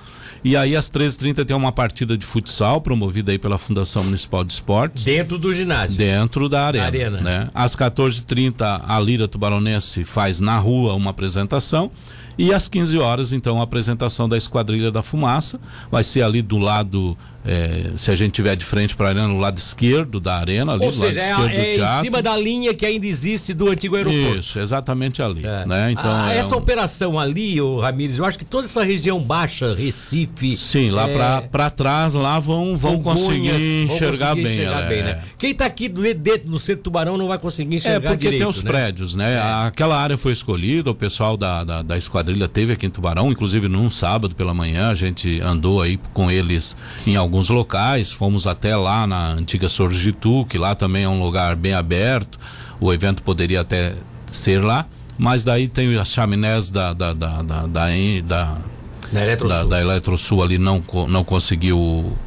E 0.47 0.55
aí 0.55 0.77
às 0.77 0.89
13h30 0.89 1.43
tem 1.43 1.57
uma 1.57 1.73
partida 1.73 2.17
de 2.17 2.25
futsal 2.25 2.79
promovida 2.79 3.33
aí 3.33 3.37
pela 3.37 3.57
Fundação 3.57 4.01
Municipal 4.01 4.45
de 4.45 4.53
Esportes. 4.53 5.03
Dentro 5.03 5.37
do 5.37 5.53
ginásio. 5.53 5.97
Dentro 5.97 6.47
da 6.47 6.65
arena. 6.65 6.85
arena. 6.85 7.19
Né? 7.19 7.49
Às 7.53 7.75
14h30 7.75 8.81
a 8.81 8.97
Lira 8.97 9.27
Tubaronense 9.27 10.05
faz 10.05 10.39
na 10.39 10.57
rua 10.57 10.93
uma 10.93 11.09
apresentação. 11.11 11.91
E 12.37 12.53
às 12.53 12.69
15 12.69 12.97
horas, 12.97 13.33
então, 13.33 13.59
a 13.59 13.63
apresentação 13.63 14.29
da 14.29 14.37
Esquadrilha 14.37 14.89
da 14.89 15.03
Fumaça. 15.03 15.59
Vai 15.91 16.05
ser 16.05 16.21
ali 16.21 16.41
do 16.41 16.57
lado 16.57 17.17
é, 17.47 17.91
se 17.95 18.11
a 18.11 18.15
gente 18.15 18.33
tiver 18.33 18.57
de 18.57 18.65
frente 18.65 18.93
para 18.93 19.07
a 19.07 19.09
arena, 19.09 19.27
no 19.27 19.39
lado 19.39 19.57
esquerdo 19.57 20.19
da 20.19 20.37
arena, 20.37 20.73
ali, 20.73 20.83
Ou 20.83 20.91
seja, 20.91 21.37
lado 21.37 21.49
é, 21.49 21.55
é 21.55 21.77
em 21.77 22.01
cima 22.01 22.21
da 22.21 22.35
linha 22.35 22.73
que 22.73 22.85
ainda 22.85 23.07
existe 23.07 23.53
do 23.53 23.69
antigo 23.69 23.95
aeroporto. 23.95 24.39
Isso, 24.39 24.59
exatamente 24.59 25.21
ali. 25.21 25.45
É. 25.45 25.65
Né? 25.65 25.91
Então, 25.91 26.13
ah, 26.13 26.33
é 26.33 26.37
essa 26.37 26.55
um... 26.55 26.59
operação 26.59 27.17
ali, 27.17 27.59
o 27.61 27.79
Ramires, 27.79 28.17
eu 28.17 28.25
acho 28.25 28.37
que 28.37 28.43
toda 28.43 28.65
essa 28.65 28.83
região 28.83 29.21
baixa, 29.21 29.73
Recife. 29.73 30.57
Sim, 30.57 30.89
lá 30.89 31.07
é... 31.07 31.41
para 31.41 31.69
trás, 31.69 32.13
lá 32.13 32.37
vão, 32.39 32.77
vão 32.77 33.01
conseguir 33.01 33.83
enxergar 33.83 34.33
vão 34.33 34.35
conseguir 34.35 34.43
bem. 34.43 34.63
Enxergar 34.63 34.89
bem 34.89 35.03
né? 35.03 35.23
Quem 35.37 35.51
está 35.51 35.65
aqui 35.65 35.87
dentro 35.87 36.49
no 36.49 36.59
centro 36.59 36.83
Tubarão 36.83 37.17
não 37.17 37.27
vai 37.27 37.37
conseguir 37.37 37.75
enxergar 37.77 38.09
É 38.09 38.11
porque 38.11 38.25
direito, 38.25 38.41
tem 38.41 38.49
os 38.49 38.61
né? 38.61 38.69
prédios, 38.69 39.15
né? 39.15 39.35
É. 39.35 39.67
Aquela 39.67 39.97
área 39.97 40.17
foi 40.17 40.33
escolhida, 40.33 40.91
o 40.91 40.95
pessoal 40.95 41.37
da, 41.37 41.63
da, 41.63 41.81
da 41.81 41.97
esquadrilha 41.97 42.47
teve 42.47 42.73
aqui 42.73 42.85
em 42.85 42.89
Tubarão, 42.89 43.31
inclusive 43.31 43.69
num 43.69 43.89
sábado 43.89 44.35
pela 44.35 44.53
manhã, 44.53 44.89
a 44.89 44.95
gente 44.95 45.39
andou 45.41 45.81
aí 45.81 45.97
com 46.13 46.29
eles 46.29 46.75
em 47.05 47.15
alguns 47.15 47.36
locais 47.49 48.11
fomos 48.11 48.47
até 48.47 48.75
lá 48.75 49.05
na 49.05 49.31
antiga 49.31 49.69
Sorgitu, 49.69 50.45
que 50.45 50.57
lá 50.57 50.75
também 50.75 51.03
é 51.03 51.09
um 51.09 51.21
lugar 51.21 51.55
bem 51.55 51.73
aberto. 51.73 52.39
O 52.79 52.91
evento 52.93 53.23
poderia 53.23 53.61
até 53.61 53.93
ser 54.27 54.63
lá, 54.63 54.85
mas 55.17 55.43
daí 55.43 55.67
tem 55.67 55.95
as 55.97 56.09
chaminés 56.09 56.69
da 56.71 56.93
da 56.93 57.13
da 57.13 57.41
da, 57.41 57.61
da, 57.67 58.21
da, 58.21 58.57
da 59.11 59.21
Eletrosul. 59.21 59.47
Da, 59.47 59.63
da 59.63 59.81
Eletrosul 59.81 60.43
ali 60.43 60.57
não 60.57 60.83
não 61.07 61.23
conseguiu 61.23 62.17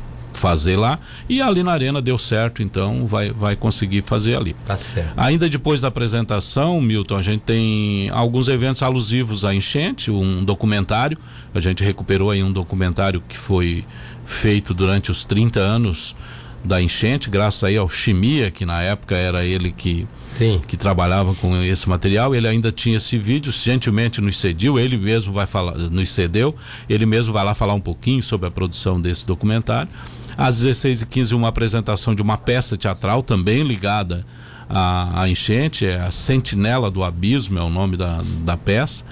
fazer 0.40 0.76
lá 0.76 0.98
e 1.28 1.42
ali 1.42 1.62
na 1.62 1.72
arena 1.72 2.00
deu 2.00 2.16
certo, 2.16 2.62
então 2.62 3.06
vai, 3.06 3.30
vai 3.30 3.54
conseguir 3.54 4.02
fazer 4.02 4.36
ali. 4.36 4.56
Tá 4.66 4.76
certo. 4.76 5.12
Ainda 5.16 5.48
depois 5.48 5.82
da 5.82 5.88
apresentação, 5.88 6.80
Milton, 6.80 7.16
a 7.16 7.22
gente 7.22 7.42
tem 7.42 8.08
alguns 8.10 8.48
eventos 8.48 8.82
alusivos 8.82 9.44
à 9.44 9.54
enchente, 9.54 10.10
um 10.10 10.42
documentário, 10.42 11.18
a 11.54 11.60
gente 11.60 11.84
recuperou 11.84 12.30
aí 12.30 12.42
um 12.42 12.52
documentário 12.52 13.22
que 13.28 13.36
foi 13.36 13.84
feito 14.30 14.72
durante 14.72 15.10
os 15.10 15.24
30 15.24 15.60
anos 15.60 16.14
da 16.62 16.80
enchente, 16.80 17.30
graças 17.30 17.64
aí 17.64 17.76
ao 17.76 17.88
Chimia, 17.88 18.50
que 18.50 18.66
na 18.66 18.82
época 18.82 19.16
era 19.16 19.44
ele 19.44 19.72
que, 19.72 20.06
Sim. 20.26 20.60
que 20.68 20.76
trabalhava 20.76 21.34
com 21.34 21.56
esse 21.62 21.88
material. 21.88 22.34
Ele 22.34 22.46
ainda 22.46 22.70
tinha 22.70 22.98
esse 22.98 23.16
vídeo, 23.18 23.50
gentilmente 23.50 24.20
nos 24.20 24.38
cediu, 24.38 24.78
ele 24.78 24.96
mesmo 24.96 25.32
vai 25.32 25.46
falar, 25.46 25.74
nos 25.76 26.10
cedeu, 26.10 26.54
ele 26.88 27.06
mesmo 27.06 27.32
vai 27.32 27.44
lá 27.44 27.54
falar 27.54 27.74
um 27.74 27.80
pouquinho 27.80 28.22
sobre 28.22 28.46
a 28.46 28.50
produção 28.50 29.00
desse 29.00 29.26
documentário. 29.26 29.90
Às 30.36 30.62
16h15, 30.62 31.32
uma 31.32 31.48
apresentação 31.48 32.14
de 32.14 32.22
uma 32.22 32.36
peça 32.36 32.76
teatral 32.76 33.22
também 33.22 33.62
ligada 33.62 34.24
à, 34.68 35.22
à 35.22 35.28
enchente, 35.28 35.86
é 35.86 35.98
a 35.98 36.10
Sentinela 36.10 36.90
do 36.90 37.02
Abismo, 37.02 37.58
é 37.58 37.62
o 37.62 37.70
nome 37.70 37.96
da, 37.96 38.20
da 38.44 38.56
peça. 38.56 39.04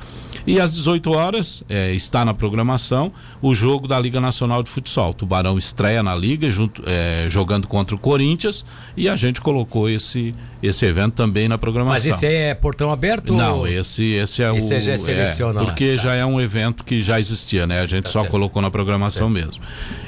E 0.49 0.59
às 0.59 0.73
18 0.73 1.11
horas 1.11 1.63
é, 1.69 1.93
está 1.93 2.25
na 2.25 2.33
programação 2.33 3.13
o 3.43 3.55
jogo 3.55 3.87
da 3.87 4.01
Liga 4.01 4.19
Nacional 4.19 4.63
de 4.63 4.71
Futsal. 4.71 5.11
O 5.11 5.15
Tubarão 5.15 5.59
estreia 5.59 6.03
na 6.03 6.15
Liga 6.15 6.49
junto, 6.49 6.83
é, 6.87 7.27
jogando 7.29 7.69
contra 7.69 7.95
o 7.95 7.99
Corinthians 7.99 8.65
e 8.97 9.11
a 9.11 9.15
gente 9.15 9.43
colocou 9.43 9.91
esse, 9.91 10.35
esse 10.63 10.87
evento 10.87 11.13
também 11.13 11.49
na 11.49 11.59
programação. 11.59 11.93
Mas 11.93 12.07
esse 12.07 12.25
é 12.25 12.55
portão 12.55 12.91
aberto? 12.91 13.35
Não, 13.35 13.67
esse, 13.67 14.05
esse 14.13 14.43
é 14.43 14.57
esse 14.57 14.75
o. 14.75 14.81
já 14.81 14.93
é 14.93 14.99
seleciona 14.99 15.61
é, 15.61 15.65
porque 15.67 15.97
tá. 15.97 16.03
já 16.03 16.15
é 16.15 16.25
um 16.25 16.41
evento 16.41 16.83
que 16.83 17.03
já 17.03 17.21
existia, 17.21 17.67
né? 17.67 17.81
A 17.81 17.87
gente 17.87 18.05
tá 18.05 18.11
só 18.11 18.21
certo. 18.21 18.31
colocou 18.31 18.63
na 18.63 18.71
programação 18.71 19.31
certo. 19.31 19.47
mesmo. 19.49 19.63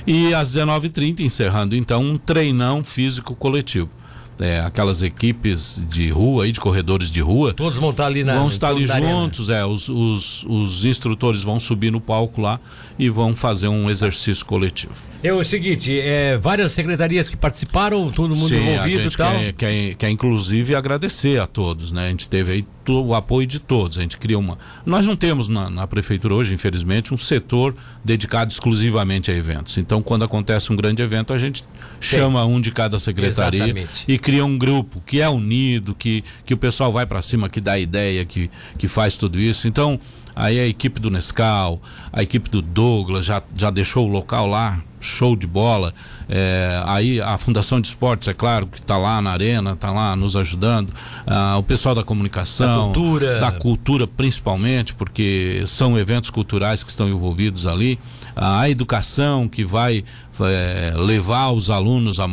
E 0.06 0.32
às 0.32 0.56
19h30, 0.56 1.20
encerrando 1.20 1.76
então 1.76 2.02
um 2.02 2.16
treinão 2.16 2.82
físico 2.82 3.34
coletivo 3.34 3.99
é, 4.40 4.60
aquelas 4.60 5.02
equipes 5.02 5.84
de 5.88 6.08
rua 6.08 6.44
aí, 6.44 6.52
de 6.52 6.60
corredores 6.60 7.10
de 7.10 7.20
rua. 7.20 7.52
Todos 7.52 7.78
vão 7.78 7.90
estar 7.90 8.06
ali 8.06 8.24
na 8.24 8.36
Vão 8.36 8.48
estar 8.48 8.68
ali 8.68 8.86
juntos, 8.86 9.48
é, 9.48 9.64
os, 9.64 9.88
os, 9.88 10.44
os 10.44 10.84
instrutores 10.84 11.42
vão 11.42 11.60
subir 11.60 11.90
no 11.92 12.00
palco 12.00 12.40
lá 12.40 12.58
e 12.98 13.08
vão 13.08 13.34
fazer 13.34 13.68
um 13.68 13.90
exercício 13.90 14.44
coletivo. 14.44 14.94
É 15.22 15.32
o 15.32 15.44
seguinte, 15.44 15.98
é, 15.98 16.38
várias 16.38 16.72
secretarias 16.72 17.28
que 17.28 17.36
participaram, 17.36 18.10
todo 18.10 18.34
mundo 18.34 18.48
Sim, 18.48 18.56
envolvido 18.56 19.08
e 19.08 19.16
tal. 19.16 19.32
Quer, 19.32 19.52
quer, 19.52 19.94
quer 19.94 20.10
inclusive 20.10 20.74
agradecer 20.74 21.40
a 21.40 21.46
todos, 21.46 21.92
né? 21.92 22.06
A 22.06 22.10
gente 22.10 22.28
teve 22.28 22.52
aí 22.52 22.64
o 22.92 23.14
apoio 23.14 23.46
de 23.46 23.58
todos. 23.58 23.98
A 23.98 24.02
gente 24.02 24.18
cria 24.18 24.38
uma. 24.38 24.58
Nós 24.84 25.06
não 25.06 25.16
temos 25.16 25.48
na, 25.48 25.70
na, 25.70 25.86
prefeitura 25.86 26.34
hoje, 26.34 26.54
infelizmente, 26.54 27.12
um 27.14 27.16
setor 27.16 27.74
dedicado 28.04 28.50
exclusivamente 28.50 29.30
a 29.30 29.34
eventos. 29.34 29.78
Então, 29.78 30.02
quando 30.02 30.24
acontece 30.24 30.72
um 30.72 30.76
grande 30.76 31.02
evento, 31.02 31.32
a 31.32 31.38
gente 31.38 31.62
Sim. 31.62 32.16
chama 32.16 32.44
um 32.44 32.60
de 32.60 32.70
cada 32.70 32.98
secretaria 32.98 33.64
Exatamente. 33.64 34.04
e 34.06 34.18
cria 34.18 34.44
um 34.44 34.56
grupo 34.58 35.02
que 35.06 35.20
é 35.20 35.28
unido, 35.28 35.94
que, 35.94 36.24
que 36.44 36.54
o 36.54 36.56
pessoal 36.56 36.92
vai 36.92 37.06
para 37.06 37.22
cima, 37.22 37.48
que 37.48 37.60
dá 37.60 37.78
ideia, 37.78 38.24
que, 38.24 38.50
que 38.78 38.88
faz 38.88 39.16
tudo 39.16 39.38
isso. 39.38 39.68
Então, 39.68 39.98
aí 40.34 40.58
a 40.58 40.66
equipe 40.66 41.00
do 41.00 41.10
Nescau, 41.10 41.80
a 42.12 42.22
equipe 42.22 42.48
do 42.50 42.62
Douglas 42.62 43.24
já, 43.24 43.42
já 43.56 43.70
deixou 43.70 44.08
o 44.08 44.10
local 44.10 44.46
lá 44.46 44.82
show 45.00 45.34
de 45.34 45.46
bola. 45.46 45.94
É, 46.32 46.80
aí 46.86 47.20
a 47.20 47.36
Fundação 47.36 47.80
de 47.80 47.88
Esportes, 47.88 48.28
é 48.28 48.32
claro, 48.32 48.68
que 48.68 48.78
está 48.78 48.96
lá 48.96 49.20
na 49.20 49.32
arena, 49.32 49.72
está 49.72 49.90
lá 49.90 50.14
nos 50.14 50.36
ajudando. 50.36 50.92
Ah, 51.26 51.56
o 51.58 51.62
pessoal 51.64 51.92
da 51.92 52.04
comunicação, 52.04 52.78
da 52.78 52.84
cultura. 52.84 53.40
da 53.40 53.50
cultura 53.50 54.06
principalmente, 54.06 54.94
porque 54.94 55.64
são 55.66 55.98
eventos 55.98 56.30
culturais 56.30 56.84
que 56.84 56.90
estão 56.90 57.08
envolvidos 57.08 57.66
ali. 57.66 57.98
Ah, 58.36 58.60
a 58.60 58.70
educação 58.70 59.48
que 59.48 59.64
vai 59.64 60.04
é, 60.40 60.94
levar 60.96 61.50
os 61.50 61.68
alunos, 61.68 62.20
a, 62.20 62.26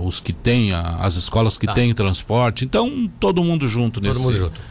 os 0.00 0.20
que 0.20 0.32
têm, 0.32 0.72
as 0.72 1.16
escolas 1.16 1.58
que 1.58 1.66
tá. 1.66 1.74
têm 1.74 1.92
transporte. 1.92 2.64
Então, 2.64 3.10
todo 3.18 3.42
mundo 3.42 3.66
junto 3.66 4.00
todo 4.00 4.08
nesse. 4.08 4.22
Mundo 4.22 4.36
junto. 4.36 4.69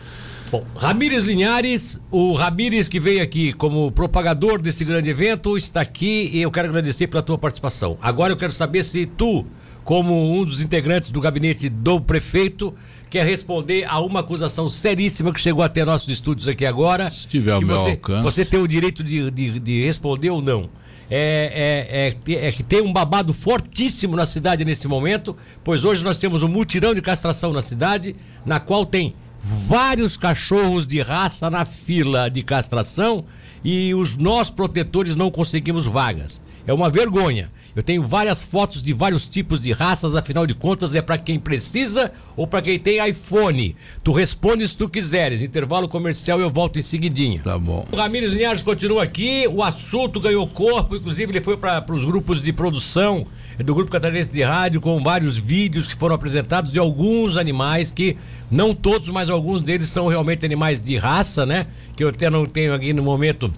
Bom, 0.51 0.65
Ramires 0.75 1.25
Linhares, 1.25 2.03
o 2.09 2.33
Ramires 2.33 2.87
que 2.87 2.99
veio 2.99 3.21
aqui 3.21 3.53
como 3.53 3.91
propagador 3.91 4.59
desse 4.59 4.83
grande 4.83 5.07
evento, 5.07 5.55
está 5.55 5.81
aqui 5.81 6.31
e 6.33 6.41
eu 6.41 6.49
quero 6.49 6.69
agradecer 6.69 7.05
pela 7.05 7.21
tua 7.21 7.37
participação. 7.37 7.99
Agora 8.01 8.33
eu 8.33 8.37
quero 8.37 8.51
saber 8.51 8.83
se 8.83 9.05
tu, 9.05 9.45
como 9.83 10.33
um 10.33 10.43
dos 10.43 10.59
integrantes 10.59 11.11
do 11.11 11.21
gabinete 11.21 11.69
do 11.69 12.01
prefeito, 12.01 12.73
quer 13.11 13.27
responder 13.27 13.85
a 13.87 13.99
uma 13.99 14.21
acusação 14.21 14.67
seríssima 14.69 15.31
que 15.31 15.39
chegou 15.39 15.63
até 15.63 15.85
nossos 15.85 16.09
estúdios 16.09 16.47
aqui 16.47 16.65
agora. 16.65 17.11
Se 17.11 17.27
tiver 17.27 17.55
o 17.55 17.61
meu 17.61 17.77
você, 17.77 17.91
alcance. 17.91 18.23
Você 18.23 18.43
tem 18.43 18.59
o 18.59 18.67
direito 18.67 19.03
de, 19.03 19.29
de, 19.29 19.59
de 19.59 19.85
responder 19.85 20.31
ou 20.31 20.41
não. 20.41 20.67
É, 21.11 22.11
é, 22.27 22.33
é, 22.33 22.47
é, 22.47 22.51
que 22.51 22.63
tem 22.63 22.81
um 22.81 22.93
babado 22.93 23.33
fortíssimo 23.33 24.15
na 24.15 24.25
cidade 24.25 24.65
nesse 24.65 24.87
momento, 24.87 25.35
pois 25.63 25.83
hoje 25.83 26.03
nós 26.03 26.17
temos 26.17 26.41
um 26.41 26.47
mutirão 26.47 26.93
de 26.93 27.01
castração 27.01 27.51
na 27.53 27.63
cidade, 27.63 28.15
na 28.45 28.59
qual 28.59 28.85
tem 28.85 29.15
vários 29.41 30.17
cachorros 30.17 30.85
de 30.85 31.01
raça 31.01 31.49
na 31.49 31.65
fila 31.65 32.29
de 32.29 32.41
castração 32.41 33.25
e 33.63 33.93
os 33.93 34.15
nós 34.17 34.49
protetores 34.49 35.15
não 35.15 35.31
conseguimos 35.31 35.85
vagas. 35.85 36.41
É 36.65 36.73
uma 36.73 36.89
vergonha. 36.89 37.51
Eu 37.79 37.83
tenho 37.83 38.05
várias 38.05 38.43
fotos 38.43 38.81
de 38.81 38.91
vários 38.91 39.25
tipos 39.25 39.61
de 39.61 39.71
raças, 39.71 40.13
afinal 40.13 40.45
de 40.45 40.53
contas 40.53 40.93
é 40.93 41.01
para 41.01 41.17
quem 41.17 41.39
precisa 41.39 42.11
ou 42.35 42.45
para 42.45 42.61
quem 42.61 42.77
tem 42.77 42.99
iPhone. 43.07 43.73
Tu 44.03 44.11
responde 44.11 44.67
se 44.67 44.75
tu 44.75 44.89
quiseres. 44.89 45.41
Intervalo 45.41 45.87
comercial 45.87 46.41
eu 46.41 46.49
volto 46.49 46.77
em 46.77 46.81
seguidinho. 46.81 47.41
Tá 47.41 47.57
bom. 47.57 47.87
O 47.89 47.95
Ramires 47.95 48.33
Linhares 48.33 48.61
continua 48.61 49.03
aqui, 49.03 49.47
o 49.47 49.63
assunto 49.63 50.19
ganhou 50.19 50.45
corpo, 50.45 50.97
inclusive 50.97 51.31
ele 51.31 51.41
foi 51.41 51.55
para 51.55 51.85
os 51.93 52.03
grupos 52.03 52.41
de 52.41 52.51
produção 52.51 53.25
do 53.57 53.73
Grupo 53.73 53.89
Catarinense 53.89 54.29
de 54.29 54.43
Rádio 54.43 54.81
com 54.81 55.01
vários 55.01 55.37
vídeos 55.37 55.87
que 55.87 55.95
foram 55.95 56.15
apresentados 56.15 56.73
de 56.73 56.79
alguns 56.79 57.37
animais 57.37 57.93
que 57.93 58.17
não 58.51 58.75
todos, 58.75 59.07
mas 59.07 59.29
alguns 59.29 59.61
deles 59.61 59.89
são 59.89 60.07
realmente 60.07 60.45
animais 60.45 60.81
de 60.81 60.97
raça, 60.97 61.45
né? 61.45 61.65
Que 61.95 62.03
eu 62.03 62.09
até 62.09 62.29
não 62.29 62.45
tenho 62.45 62.73
aqui 62.73 62.91
no 62.91 63.03
momento 63.03 63.53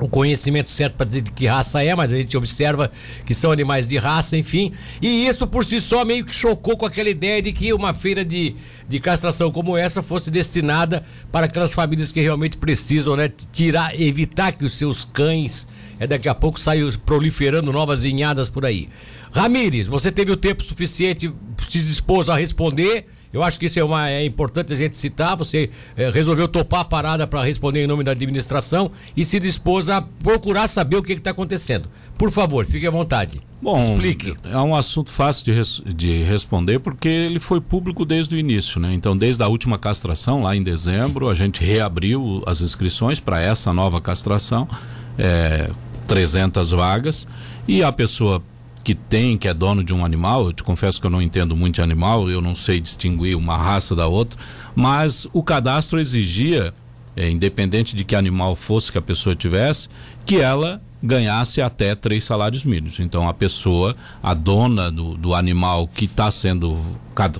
o 0.00 0.08
conhecimento 0.08 0.70
certo 0.70 0.94
para 0.94 1.06
dizer 1.06 1.22
de 1.22 1.30
que 1.30 1.46
raça 1.46 1.82
é, 1.82 1.94
mas 1.94 2.12
a 2.12 2.16
gente 2.16 2.36
observa 2.36 2.90
que 3.26 3.34
são 3.34 3.52
animais 3.52 3.86
de 3.86 3.98
raça, 3.98 4.36
enfim. 4.36 4.72
E 5.00 5.26
isso 5.26 5.46
por 5.46 5.64
si 5.64 5.80
só 5.80 6.04
meio 6.04 6.24
que 6.24 6.34
chocou 6.34 6.76
com 6.76 6.86
aquela 6.86 7.10
ideia 7.10 7.42
de 7.42 7.52
que 7.52 7.72
uma 7.72 7.94
feira 7.94 8.24
de, 8.24 8.56
de 8.88 8.98
castração 8.98 9.52
como 9.52 9.76
essa 9.76 10.02
fosse 10.02 10.30
destinada 10.30 11.04
para 11.30 11.46
aquelas 11.46 11.74
famílias 11.74 12.10
que 12.10 12.20
realmente 12.20 12.56
precisam, 12.56 13.14
né? 13.14 13.30
Tirar, 13.52 13.98
evitar 14.00 14.52
que 14.52 14.64
os 14.64 14.74
seus 14.74 15.04
cães 15.04 15.68
é, 15.98 16.06
daqui 16.06 16.28
a 16.28 16.34
pouco 16.34 16.58
saiam 16.58 16.88
proliferando 17.04 17.70
novas 17.70 18.04
ninhadas 18.04 18.48
por 18.48 18.64
aí. 18.64 18.88
Ramires, 19.32 19.86
você 19.86 20.10
teve 20.10 20.32
o 20.32 20.36
tempo 20.36 20.64
suficiente, 20.64 21.32
se 21.68 21.78
dispôs 21.80 22.28
a 22.28 22.36
responder 22.36 23.06
eu 23.32 23.42
acho 23.42 23.58
que 23.58 23.66
isso 23.66 23.78
é, 23.78 23.84
uma, 23.84 24.08
é 24.08 24.24
importante 24.24 24.72
a 24.72 24.76
gente 24.76 24.96
citar. 24.96 25.36
Você 25.36 25.70
é, 25.96 26.10
resolveu 26.10 26.48
topar 26.48 26.80
a 26.80 26.84
parada 26.84 27.26
para 27.26 27.44
responder 27.44 27.84
em 27.84 27.86
nome 27.86 28.02
da 28.02 28.10
administração 28.12 28.90
e 29.16 29.24
se 29.24 29.38
dispôs 29.38 29.88
a 29.88 30.02
procurar 30.02 30.66
saber 30.68 30.96
o 30.96 31.02
que 31.02 31.12
está 31.12 31.30
acontecendo. 31.30 31.88
Por 32.18 32.30
favor, 32.30 32.66
fique 32.66 32.86
à 32.86 32.90
vontade. 32.90 33.40
Bom, 33.62 33.80
explique. 33.80 34.36
É 34.44 34.58
um 34.58 34.74
assunto 34.74 35.10
fácil 35.10 35.44
de, 35.44 35.52
res, 35.52 35.82
de 35.86 36.22
responder 36.22 36.78
porque 36.78 37.08
ele 37.08 37.38
foi 37.38 37.60
público 37.60 38.04
desde 38.04 38.34
o 38.34 38.38
início, 38.38 38.80
né? 38.80 38.92
Então, 38.92 39.16
desde 39.16 39.42
a 39.42 39.48
última 39.48 39.78
castração, 39.78 40.42
lá 40.42 40.56
em 40.56 40.62
dezembro, 40.62 41.28
a 41.28 41.34
gente 41.34 41.64
reabriu 41.64 42.42
as 42.46 42.60
inscrições 42.60 43.20
para 43.20 43.40
essa 43.40 43.72
nova 43.72 44.00
castração, 44.00 44.68
é, 45.16 45.70
300 46.08 46.72
vagas, 46.72 47.28
e 47.68 47.82
a 47.82 47.92
pessoa 47.92 48.42
que 48.82 48.94
tem, 48.94 49.36
que 49.36 49.48
é 49.48 49.54
dono 49.54 49.84
de 49.84 49.92
um 49.92 50.04
animal, 50.04 50.46
eu 50.46 50.52
te 50.52 50.62
confesso 50.62 51.00
que 51.00 51.06
eu 51.06 51.10
não 51.10 51.20
entendo 51.20 51.56
muito 51.56 51.76
de 51.76 51.82
animal, 51.82 52.30
eu 52.30 52.40
não 52.40 52.54
sei 52.54 52.80
distinguir 52.80 53.36
uma 53.36 53.56
raça 53.56 53.94
da 53.94 54.06
outra, 54.06 54.38
mas 54.74 55.26
o 55.32 55.42
cadastro 55.42 56.00
exigia, 56.00 56.72
é, 57.16 57.28
independente 57.28 57.94
de 57.94 58.04
que 58.04 58.16
animal 58.16 58.56
fosse 58.56 58.90
que 58.90 58.98
a 58.98 59.02
pessoa 59.02 59.34
tivesse, 59.34 59.88
que 60.24 60.36
ela 60.36 60.80
ganhasse 61.02 61.60
até 61.60 61.94
três 61.94 62.24
salários 62.24 62.64
mínimos. 62.64 63.00
Então 63.00 63.28
a 63.28 63.34
pessoa, 63.34 63.96
a 64.22 64.34
dona 64.34 64.90
do, 64.90 65.16
do 65.16 65.34
animal 65.34 65.88
que 65.88 66.04
está 66.04 66.30
sendo 66.30 66.78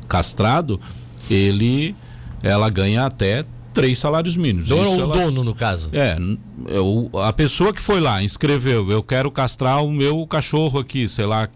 castrado, 0.08 0.80
ele, 1.30 1.94
ela 2.42 2.68
ganha 2.70 3.04
até 3.06 3.44
três 3.80 3.98
salários 3.98 4.36
mínimos. 4.36 4.68
Dono 4.68 4.90
ou 4.90 5.00
ela... 5.00 5.14
dono, 5.16 5.42
no 5.42 5.54
caso? 5.54 5.88
É, 5.92 6.18
eu, 6.68 7.10
a 7.14 7.32
pessoa 7.32 7.72
que 7.72 7.80
foi 7.80 8.00
lá, 8.00 8.22
inscreveu, 8.22 8.90
eu 8.90 9.02
quero 9.02 9.30
castrar 9.30 9.82
o 9.84 9.90
meu 9.90 10.26
cachorro 10.26 10.78
aqui, 10.78 11.08
sei 11.08 11.24
lá, 11.24 11.48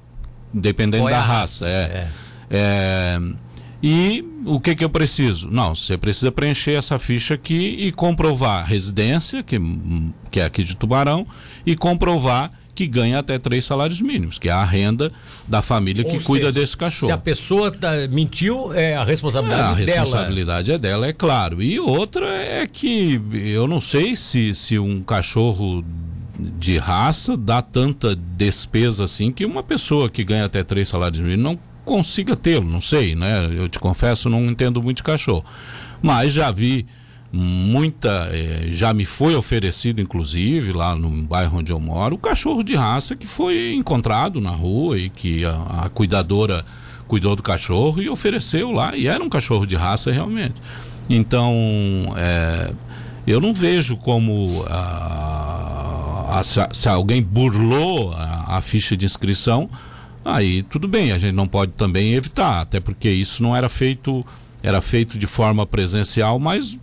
dependendo 0.52 1.04
da 1.04 1.20
raça. 1.20 1.66
raça. 1.66 1.68
É. 1.68 1.70
é. 1.70 2.10
é. 2.50 3.44
E 3.86 4.24
o 4.46 4.58
que, 4.58 4.74
que 4.74 4.82
eu 4.82 4.88
preciso? 4.88 5.50
Não, 5.50 5.74
você 5.74 5.98
precisa 5.98 6.32
preencher 6.32 6.72
essa 6.72 6.98
ficha 6.98 7.34
aqui 7.34 7.76
e 7.78 7.92
comprovar 7.92 8.64
residência, 8.64 9.42
que, 9.42 9.60
que 10.30 10.40
é 10.40 10.46
aqui 10.46 10.64
de 10.64 10.74
Tubarão, 10.74 11.26
e 11.66 11.76
comprovar 11.76 12.50
que 12.74 12.86
ganha 12.86 13.18
até 13.18 13.38
três 13.38 13.64
salários 13.64 14.00
mínimos, 14.00 14.38
que 14.38 14.48
é 14.48 14.52
a 14.52 14.64
renda 14.64 15.12
da 15.46 15.62
família 15.62 16.04
Ou 16.04 16.10
que 16.10 16.16
seja, 16.16 16.26
cuida 16.26 16.52
desse 16.52 16.76
cachorro. 16.76 17.06
Se 17.06 17.12
a 17.12 17.18
pessoa 17.18 17.70
tá, 17.70 17.92
mentiu, 18.10 18.72
é 18.72 18.96
a 18.96 19.04
responsabilidade 19.04 19.80
é, 19.80 19.82
a 19.82 19.86
dela. 19.86 19.98
A 19.98 20.02
responsabilidade 20.02 20.72
é 20.72 20.78
dela, 20.78 21.06
é 21.06 21.12
claro. 21.12 21.62
E 21.62 21.78
outra 21.78 22.26
é 22.26 22.66
que 22.66 23.20
eu 23.32 23.66
não 23.66 23.80
sei 23.80 24.16
se, 24.16 24.54
se 24.54 24.78
um 24.78 25.02
cachorro 25.02 25.84
de 26.38 26.78
raça 26.78 27.36
dá 27.36 27.62
tanta 27.62 28.16
despesa 28.16 29.04
assim 29.04 29.30
que 29.30 29.44
uma 29.46 29.62
pessoa 29.62 30.10
que 30.10 30.24
ganha 30.24 30.44
até 30.44 30.64
três 30.64 30.88
salários 30.88 31.20
mínimos 31.20 31.44
não 31.44 31.58
consiga 31.84 32.34
tê-lo, 32.34 32.68
não 32.68 32.80
sei, 32.80 33.14
né? 33.14 33.48
Eu 33.54 33.68
te 33.68 33.78
confesso, 33.78 34.28
não 34.28 34.44
entendo 34.46 34.82
muito 34.82 34.98
de 34.98 35.02
cachorro. 35.02 35.44
Mas 36.02 36.32
já 36.32 36.50
vi 36.50 36.86
muita 37.36 38.28
eh, 38.30 38.68
já 38.70 38.94
me 38.94 39.04
foi 39.04 39.34
oferecido 39.34 40.00
inclusive 40.00 40.70
lá 40.70 40.94
no 40.94 41.10
bairro 41.10 41.58
onde 41.58 41.72
eu 41.72 41.80
moro 41.80 42.14
o 42.14 42.18
cachorro 42.18 42.62
de 42.62 42.76
raça 42.76 43.16
que 43.16 43.26
foi 43.26 43.74
encontrado 43.74 44.40
na 44.40 44.52
rua 44.52 44.96
e 44.96 45.08
que 45.10 45.44
a, 45.44 45.82
a 45.82 45.88
cuidadora 45.88 46.64
cuidou 47.08 47.34
do 47.34 47.42
cachorro 47.42 48.00
e 48.00 48.08
ofereceu 48.08 48.70
lá 48.70 48.96
e 48.96 49.08
era 49.08 49.22
um 49.22 49.28
cachorro 49.28 49.66
de 49.66 49.74
raça 49.74 50.12
realmente. 50.12 50.54
Então 51.10 51.52
é, 52.16 52.72
eu 53.26 53.40
não 53.40 53.52
vejo 53.52 53.96
como 53.96 54.64
a, 54.68 56.38
a, 56.38 56.44
se, 56.44 56.60
se, 56.72 56.88
alguém 56.88 57.20
burlou 57.20 58.14
a, 58.14 58.58
a 58.58 58.60
ficha 58.60 58.96
de 58.96 59.06
inscrição 59.06 59.68
aí 60.24 60.62
tudo 60.62 60.86
bem 60.86 61.10
a 61.10 61.18
gente 61.18 61.34
não 61.34 61.48
pode 61.48 61.72
também 61.72 62.14
evitar 62.14 62.60
até 62.60 62.78
porque 62.78 63.10
isso 63.10 63.42
não 63.42 63.56
era 63.56 63.68
feito 63.68 64.24
era 64.64 64.80
feito 64.80 65.18
de 65.18 65.26
forma 65.26 65.66
presencial, 65.66 66.38
mas 66.38 66.78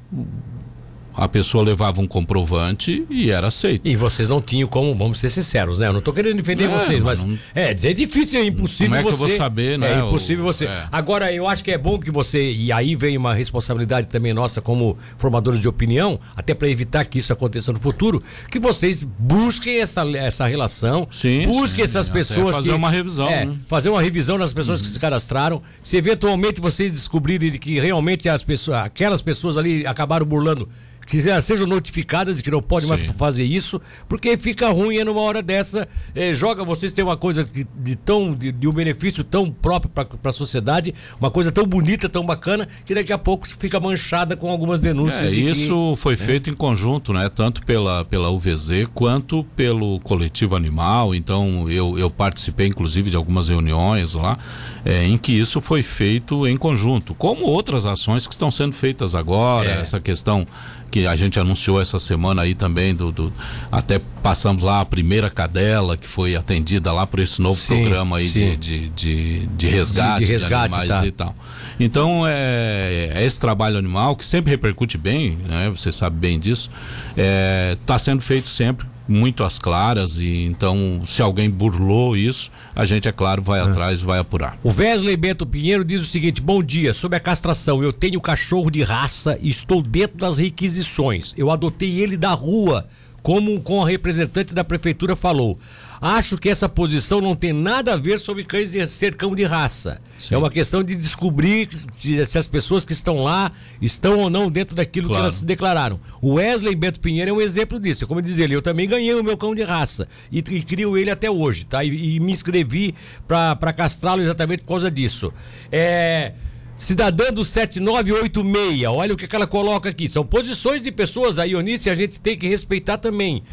a 1.13 1.27
pessoa 1.27 1.63
levava 1.63 2.01
um 2.01 2.07
comprovante 2.07 3.05
e 3.09 3.29
era 3.31 3.47
aceito. 3.47 3.87
E 3.87 3.95
vocês 3.95 4.29
não 4.29 4.41
tinham 4.41 4.67
como, 4.67 4.93
vamos 4.95 5.19
ser 5.19 5.29
sinceros, 5.29 5.79
né? 5.79 5.87
Eu 5.87 5.93
não 5.93 5.99
estou 5.99 6.13
querendo 6.13 6.37
defender 6.37 6.65
é, 6.65 6.67
vocês, 6.67 7.03
mas, 7.03 7.23
não... 7.23 7.37
é, 7.53 7.71
é 7.71 7.93
difícil, 7.93 8.39
é 8.39 8.45
impossível 8.45 8.87
como 8.87 8.95
é 8.95 9.03
que 9.03 9.17
você... 9.17 9.23
eu 9.23 9.27
vou 9.29 9.37
saber, 9.37 9.77
né? 9.77 9.93
É 9.93 9.99
impossível 9.99 10.43
você. 10.43 10.65
É. 10.65 10.87
Agora, 10.91 11.31
eu 11.31 11.47
acho 11.47 11.63
que 11.63 11.71
é 11.71 11.77
bom 11.77 11.99
que 11.99 12.11
você, 12.11 12.51
e 12.51 12.71
aí 12.71 12.95
vem 12.95 13.17
uma 13.17 13.33
responsabilidade 13.33 14.07
também 14.07 14.33
nossa 14.33 14.61
como 14.61 14.97
formadores 15.17 15.61
de 15.61 15.67
opinião, 15.67 16.19
até 16.35 16.53
para 16.53 16.69
evitar 16.69 17.05
que 17.05 17.19
isso 17.19 17.33
aconteça 17.33 17.71
no 17.71 17.79
futuro, 17.79 18.23
que 18.49 18.59
vocês 18.59 19.03
busquem 19.03 19.79
essa, 19.79 20.01
essa 20.17 20.47
relação, 20.47 21.07
sim, 21.09 21.45
busquem 21.45 21.79
sim, 21.79 21.83
essas 21.83 22.07
pessoas 22.07 22.55
fazer 22.55 22.69
que, 22.69 22.75
uma 22.75 22.89
revisão, 22.89 23.27
é, 23.27 23.45
né? 23.45 23.55
fazer 23.67 23.89
uma 23.89 24.01
revisão 24.01 24.37
nas 24.37 24.53
pessoas 24.53 24.79
uhum. 24.79 24.85
que 24.85 24.91
se 24.91 24.99
cadastraram, 24.99 25.61
se 25.81 25.97
eventualmente 25.97 26.61
vocês 26.61 26.91
descobrirem 26.91 27.51
que 27.51 27.79
realmente 27.79 28.29
as 28.29 28.43
pessoas, 28.43 28.79
aquelas 28.79 29.21
pessoas 29.21 29.57
ali 29.57 29.85
acabaram 29.85 30.25
burlando 30.25 30.69
que 31.05 31.21
sejam 31.41 31.67
notificadas 31.67 32.39
e 32.39 32.43
que 32.43 32.51
não 32.51 32.61
pode 32.61 32.85
mais 32.85 33.03
fazer 33.11 33.43
isso, 33.43 33.81
porque 34.07 34.37
fica 34.37 34.69
ruim 34.69 34.97
é 34.97 35.03
numa 35.03 35.21
hora 35.21 35.41
dessa, 35.41 35.87
é, 36.15 36.33
joga 36.33 36.63
vocês 36.63 36.93
têm 36.93 37.03
uma 37.03 37.17
coisa 37.17 37.43
de, 37.43 37.67
de 37.75 37.95
tão 37.95 38.33
de, 38.33 38.51
de, 38.51 38.67
um 38.67 38.71
benefício 38.71 39.23
tão 39.23 39.49
próprio 39.49 39.91
para 39.91 40.29
a 40.29 40.33
sociedade, 40.33 40.93
uma 41.19 41.29
coisa 41.29 41.51
tão 41.51 41.65
bonita, 41.65 42.07
tão 42.07 42.25
bacana, 42.25 42.67
que 42.85 42.93
daqui 42.93 43.11
a 43.11 43.17
pouco 43.17 43.47
fica 43.47 43.79
manchada 43.79 44.37
com 44.37 44.49
algumas 44.49 44.79
denúncias. 44.79 45.31
É, 45.31 45.31
isso 45.31 45.93
que, 45.95 46.01
foi 46.01 46.13
é. 46.13 46.17
feito 46.17 46.49
em 46.49 46.53
conjunto, 46.53 47.11
né? 47.13 47.29
Tanto 47.29 47.65
pela, 47.65 48.05
pela 48.05 48.29
UVZ 48.29 48.87
quanto 48.93 49.43
pelo 49.55 49.99
coletivo 50.01 50.55
animal. 50.55 51.13
Então 51.13 51.69
eu, 51.69 51.97
eu 51.97 52.09
participei 52.09 52.67
inclusive 52.67 53.09
de 53.09 53.15
algumas 53.15 53.49
reuniões 53.49 54.13
lá 54.13 54.37
é, 54.85 55.05
em 55.05 55.17
que 55.17 55.31
isso 55.31 55.61
foi 55.61 55.83
feito 55.83 56.47
em 56.47 56.57
conjunto, 56.57 57.13
como 57.13 57.45
outras 57.45 57.85
ações 57.85 58.27
que 58.27 58.33
estão 58.33 58.49
sendo 58.49 58.73
feitas 58.73 59.15
agora, 59.15 59.69
é. 59.69 59.81
essa 59.81 59.99
questão 59.99 60.45
que 60.91 61.07
a 61.07 61.15
gente 61.15 61.39
anunciou 61.39 61.81
essa 61.81 61.97
semana 61.97 62.41
aí 62.41 62.53
também 62.53 62.93
do, 62.93 63.11
do, 63.11 63.33
até 63.71 63.99
passamos 64.21 64.61
lá 64.61 64.81
a 64.81 64.85
primeira 64.85 65.29
cadela 65.29 65.95
que 65.95 66.07
foi 66.07 66.35
atendida 66.35 66.91
lá 66.91 67.07
por 67.07 67.19
esse 67.19 67.41
novo 67.41 67.59
sim, 67.59 67.81
programa 67.81 68.17
aí 68.17 68.27
de, 68.27 68.55
de, 68.57 68.89
de, 68.89 69.47
de, 69.47 69.67
resgate 69.67 70.25
de, 70.25 70.31
resgate 70.31 70.69
de 70.69 70.75
animais 70.75 70.89
tá. 70.89 71.07
e 71.07 71.11
tal. 71.11 71.35
Então 71.79 72.27
é, 72.27 73.11
é, 73.15 73.25
esse 73.25 73.39
trabalho 73.39 73.77
animal 73.77 74.15
que 74.15 74.25
sempre 74.25 74.51
repercute 74.51 74.97
bem 74.97 75.31
né? 75.47 75.69
Você 75.69 75.91
sabe 75.91 76.17
bem 76.17 76.39
disso. 76.39 76.69
Está 77.09 77.21
é, 77.21 77.77
tá 77.85 77.99
sendo 77.99 78.21
feito 78.21 78.47
sempre 78.47 78.87
muito 79.07 79.43
às 79.43 79.59
claras 79.59 80.17
e 80.17 80.43
então 80.43 81.03
se 81.05 81.21
alguém 81.21 81.49
burlou 81.49 82.15
isso, 82.15 82.51
a 82.75 82.85
gente 82.85 83.07
é 83.07 83.11
claro 83.11 83.41
vai 83.41 83.59
é. 83.59 83.63
atrás, 83.63 84.01
vai 84.01 84.19
apurar. 84.19 84.57
O 84.63 84.69
Wesley 84.69 85.17
Bento 85.17 85.45
Pinheiro 85.45 85.83
diz 85.83 86.01
o 86.01 86.05
seguinte: 86.05 86.41
"Bom 86.41 86.63
dia, 86.63 86.93
sobre 86.93 87.17
a 87.17 87.19
castração, 87.19 87.83
eu 87.83 87.91
tenho 87.91 88.21
cachorro 88.21 88.69
de 88.69 88.83
raça 88.83 89.37
e 89.41 89.49
estou 89.49 89.81
dentro 89.81 90.17
das 90.17 90.37
requisições. 90.37 91.33
Eu 91.37 91.51
adotei 91.51 91.99
ele 91.99 92.17
da 92.17 92.31
rua, 92.31 92.87
como 93.21 93.59
com 93.61 93.83
a 93.83 93.87
representante 93.87 94.53
da 94.53 94.63
prefeitura 94.63 95.15
falou. 95.15 95.59
Acho 96.01 96.35
que 96.35 96.49
essa 96.49 96.67
posição 96.67 97.21
não 97.21 97.35
tem 97.35 97.53
nada 97.53 97.93
a 97.93 97.95
ver 97.95 98.17
sobre 98.17 98.43
cães 98.43 98.71
de 98.71 98.85
ser 98.87 99.15
cão 99.15 99.35
de 99.35 99.43
raça. 99.43 100.01
Sim. 100.17 100.33
É 100.33 100.37
uma 100.37 100.49
questão 100.49 100.83
de 100.83 100.95
descobrir 100.95 101.69
se, 101.93 102.25
se, 102.25 102.39
as 102.39 102.47
pessoas 102.47 102.83
que 102.83 102.91
estão 102.91 103.23
lá 103.23 103.51
estão 103.79 104.17
ou 104.17 104.29
não 104.29 104.49
dentro 104.49 104.75
daquilo 104.75 105.07
claro. 105.07 105.19
que 105.19 105.25
elas 105.25 105.35
se 105.35 105.45
declararam. 105.45 105.99
O 106.19 106.33
Wesley 106.33 106.73
Bento 106.73 106.99
Pinheiro 106.99 107.29
é 107.29 107.33
um 107.33 107.39
exemplo 107.39 107.79
disso. 107.79 108.07
Como 108.07 108.19
diz 108.19 108.39
ele, 108.39 108.55
eu 108.55 108.63
também 108.63 108.87
ganhei 108.87 109.13
o 109.13 109.23
meu 109.23 109.37
cão 109.37 109.53
de 109.53 109.61
raça 109.61 110.07
e, 110.31 110.39
e 110.39 110.63
crio 110.63 110.97
ele 110.97 111.11
até 111.11 111.29
hoje, 111.29 111.65
tá? 111.65 111.83
E, 111.83 112.15
e 112.15 112.19
me 112.19 112.31
inscrevi 112.31 112.95
para 113.27 113.71
castrá-lo 113.71 114.23
exatamente 114.23 114.61
por 114.61 114.69
causa 114.69 114.89
disso. 114.89 115.31
É. 115.71 116.33
Cidadã 116.75 117.31
do 117.31 117.45
7986, 117.45 118.83
olha 118.85 119.13
o 119.13 119.17
que, 119.17 119.35
ela 119.35 119.45
coloca 119.45 119.89
aqui. 119.89 120.09
São 120.09 120.25
posições 120.25 120.81
de 120.81 120.91
pessoas, 120.91 121.37
a 121.37 121.43
Ionice 121.43 121.89
a 121.89 121.95
gente 121.95 122.19
tem 122.19 122.35
que 122.35 122.47
respeitar 122.47 122.97
também. 122.97 123.43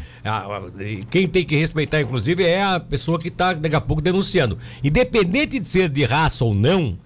Quem 1.11 1.27
tem 1.27 1.45
que 1.45 1.55
respeitar, 1.55 2.01
inclusive, 2.01 2.43
é 2.43 2.63
a 2.63 2.79
pessoa 2.79 3.19
que 3.19 3.27
está 3.27 3.53
daqui 3.53 3.75
a 3.75 3.81
pouco 3.81 4.01
denunciando. 4.01 4.57
Independente 4.83 5.59
de 5.59 5.67
ser 5.67 5.89
de 5.89 6.03
raça 6.05 6.43
ou 6.43 6.55
não, 6.55 6.97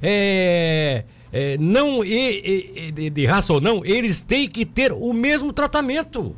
é, 0.00 1.04
é, 1.32 1.56
não 1.58 2.04
e, 2.04 2.92
e, 2.96 3.10
de 3.10 3.26
raça 3.26 3.52
ou 3.52 3.60
não, 3.60 3.84
eles 3.84 4.20
têm 4.20 4.48
que 4.48 4.64
ter 4.64 4.92
o 4.92 5.12
mesmo 5.12 5.52
tratamento. 5.52 6.36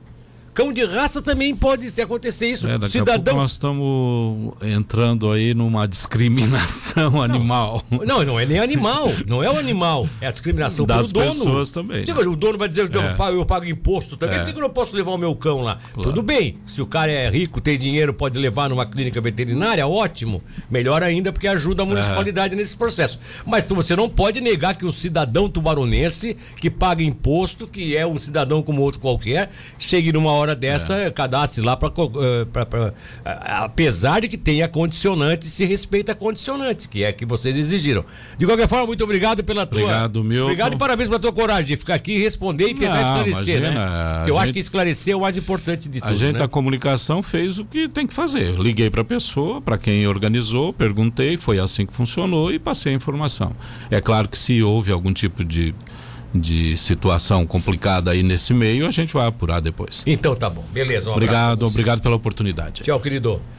Cão 0.55 0.73
de 0.73 0.85
raça 0.85 1.21
também 1.21 1.55
pode 1.55 2.01
acontecer 2.01 2.47
isso. 2.47 2.69
É, 2.69 2.79
daqui 2.79 2.93
Cidadão. 2.93 3.37
nós 3.37 3.53
estamos 3.53 4.55
entrando 4.63 5.33
aí 5.33 5.53
numa 5.53 5.89
discriminação 5.89 7.11
não, 7.11 7.23
animal. 7.23 7.83
Não, 7.91 8.25
não 8.25 8.39
é 8.39 8.47
nem 8.47 8.61
animal. 8.61 9.11
Não 9.27 9.43
é 9.43 9.51
o 9.51 9.59
animal. 9.59 10.09
É 10.21 10.29
a 10.29 10.31
discriminação 10.31 10.87
das 10.87 11.11
dono. 11.11 11.27
pessoas 11.27 11.73
também. 11.73 12.05
Tipo, 12.05 12.21
o 12.21 12.37
dono 12.37 12.57
vai 12.57 12.69
dizer, 12.69 12.83
é. 12.83 12.97
eu, 12.97 13.17
pago, 13.17 13.37
eu 13.37 13.45
pago 13.45 13.67
imposto 13.67 14.17
também. 14.17 14.37
É. 14.37 14.45
Por 14.45 14.53
que 14.53 14.59
eu 14.59 14.63
não 14.63 14.71
posso 14.71 14.95
levar 14.95 15.11
o 15.11 15.19
meu 15.19 15.35
cão 15.35 15.61
lá? 15.61 15.81
Claro. 15.93 16.11
Tudo 16.11 16.23
bem. 16.23 16.59
Se 16.65 16.81
o 16.81 16.87
cara 16.87 17.11
é 17.11 17.29
rico, 17.29 17.61
tem 17.61 17.77
dinheiro, 17.77 18.15
pode 18.15 18.39
levar 18.39 18.69
numa 18.69 18.87
clínica 18.87 19.21
veterinária, 19.21 19.85
ótimo. 19.89 20.41
Melhor 20.71 21.03
ainda, 21.03 21.33
porque 21.33 21.49
ajuda 21.49 21.83
a 21.83 21.87
municipalidade 21.87 22.55
é. 22.55 22.57
nesse 22.57 22.77
processo. 22.77 23.19
Mas 23.45 23.67
você 23.67 23.97
não 23.97 24.09
pode 24.09 24.41
negar 24.41 24.77
que 24.77 24.87
um 24.87 24.93
cidadão 24.93 25.49
tubaronense 25.49 26.37
que 26.59 26.71
paga 26.71 27.03
imposto, 27.03 27.67
que 27.67 27.97
é 27.97 28.07
um 28.07 28.21
cidadão 28.21 28.63
como 28.63 28.83
outro 28.83 29.01
qualquer, 29.01 29.51
chegue 29.81 30.13
numa 30.13 30.31
hora 30.31 30.44
hora 30.45 30.57
dessa, 30.57 30.95
é. 30.95 31.11
cadastre 31.11 31.63
lá 31.63 31.77
para 31.77 31.89
eh, 31.89 32.47
apesar 33.25 34.21
de 34.21 34.29
que 34.29 34.37
tenha 34.37 34.69
condicionante, 34.69 35.47
se 35.47 35.65
respeita 35.65 36.13
a 36.13 36.15
condicionante, 36.15 36.89
que 36.89 37.03
é 37.03 37.13
que 37.13 37.25
vocês 37.25 37.57
exigiram. 37.57 38.05
De 38.39 38.47
qualquer 38.47 38.69
forma, 38.69 38.87
muito 38.87 39.03
obrigado 39.03 39.43
pela 39.43 39.67
tua. 39.67 39.81
Obrigado, 39.81 40.25
meu. 40.25 40.45
Obrigado 40.45 40.75
e 40.75 40.77
parabéns 40.77 41.09
pela 41.09 41.19
tua 41.19 41.33
coragem 41.33 41.67
de 41.67 41.77
ficar 41.77 41.95
aqui 41.95 42.13
e 42.13 42.23
responder 42.23 42.69
e 42.69 42.75
tentar 42.75 42.95
Não, 42.95 43.03
esclarecer, 43.03 43.61
né? 43.61 43.73
imagina, 43.73 44.21
né? 44.21 44.23
Eu 44.23 44.35
gente, 44.35 44.43
acho 44.43 44.53
que 44.53 44.59
esclarecer 44.59 45.15
é 45.15 45.17
o 45.17 45.21
mais 45.21 45.37
importante 45.37 45.89
de 45.89 46.01
tudo. 46.01 46.11
A 46.11 46.15
gente 46.15 46.35
né? 46.35 46.39
da 46.39 46.49
comunicação 46.49 47.23
fez 47.23 47.59
o 47.59 47.65
que 47.65 47.89
tem 47.89 48.07
que 48.07 48.15
fazer. 48.15 48.59
Liguei 48.59 48.91
para 48.91 49.03
a 49.03 49.05
pessoa, 49.05 49.61
para 49.61 49.79
quem 49.79 50.07
organizou, 50.07 50.73
perguntei, 50.73 51.37
foi 51.37 51.59
assim 51.59 51.87
que 51.87 51.93
funcionou 51.93 52.53
e 52.53 52.59
passei 52.59 52.93
a 52.93 52.97
informação. 52.97 53.53
É 53.91 54.01
claro 54.01 54.29
que 54.29 54.39
se 54.39 54.63
houve 54.63 54.93
algum 54.93 55.13
tipo 55.13 55.45
de 55.45 55.75
de 56.35 56.77
situação 56.77 57.47
complicada 57.47 58.11
aí 58.11 58.23
nesse 58.23 58.53
meio, 58.53 58.87
a 58.87 58.91
gente 58.91 59.15
vai 59.15 59.27
apurar 59.27 59.61
depois. 59.61 60.03
Então 60.07 60.35
tá 60.35 60.51
bom, 60.51 60.65
beleza. 60.73 61.11
Um 61.11 61.13
obrigado, 61.13 61.67
obrigado 61.67 62.03
pela 62.03 62.17
oportunidade. 62.17 62.83
Tchau, 62.83 62.99
querido. 62.99 63.41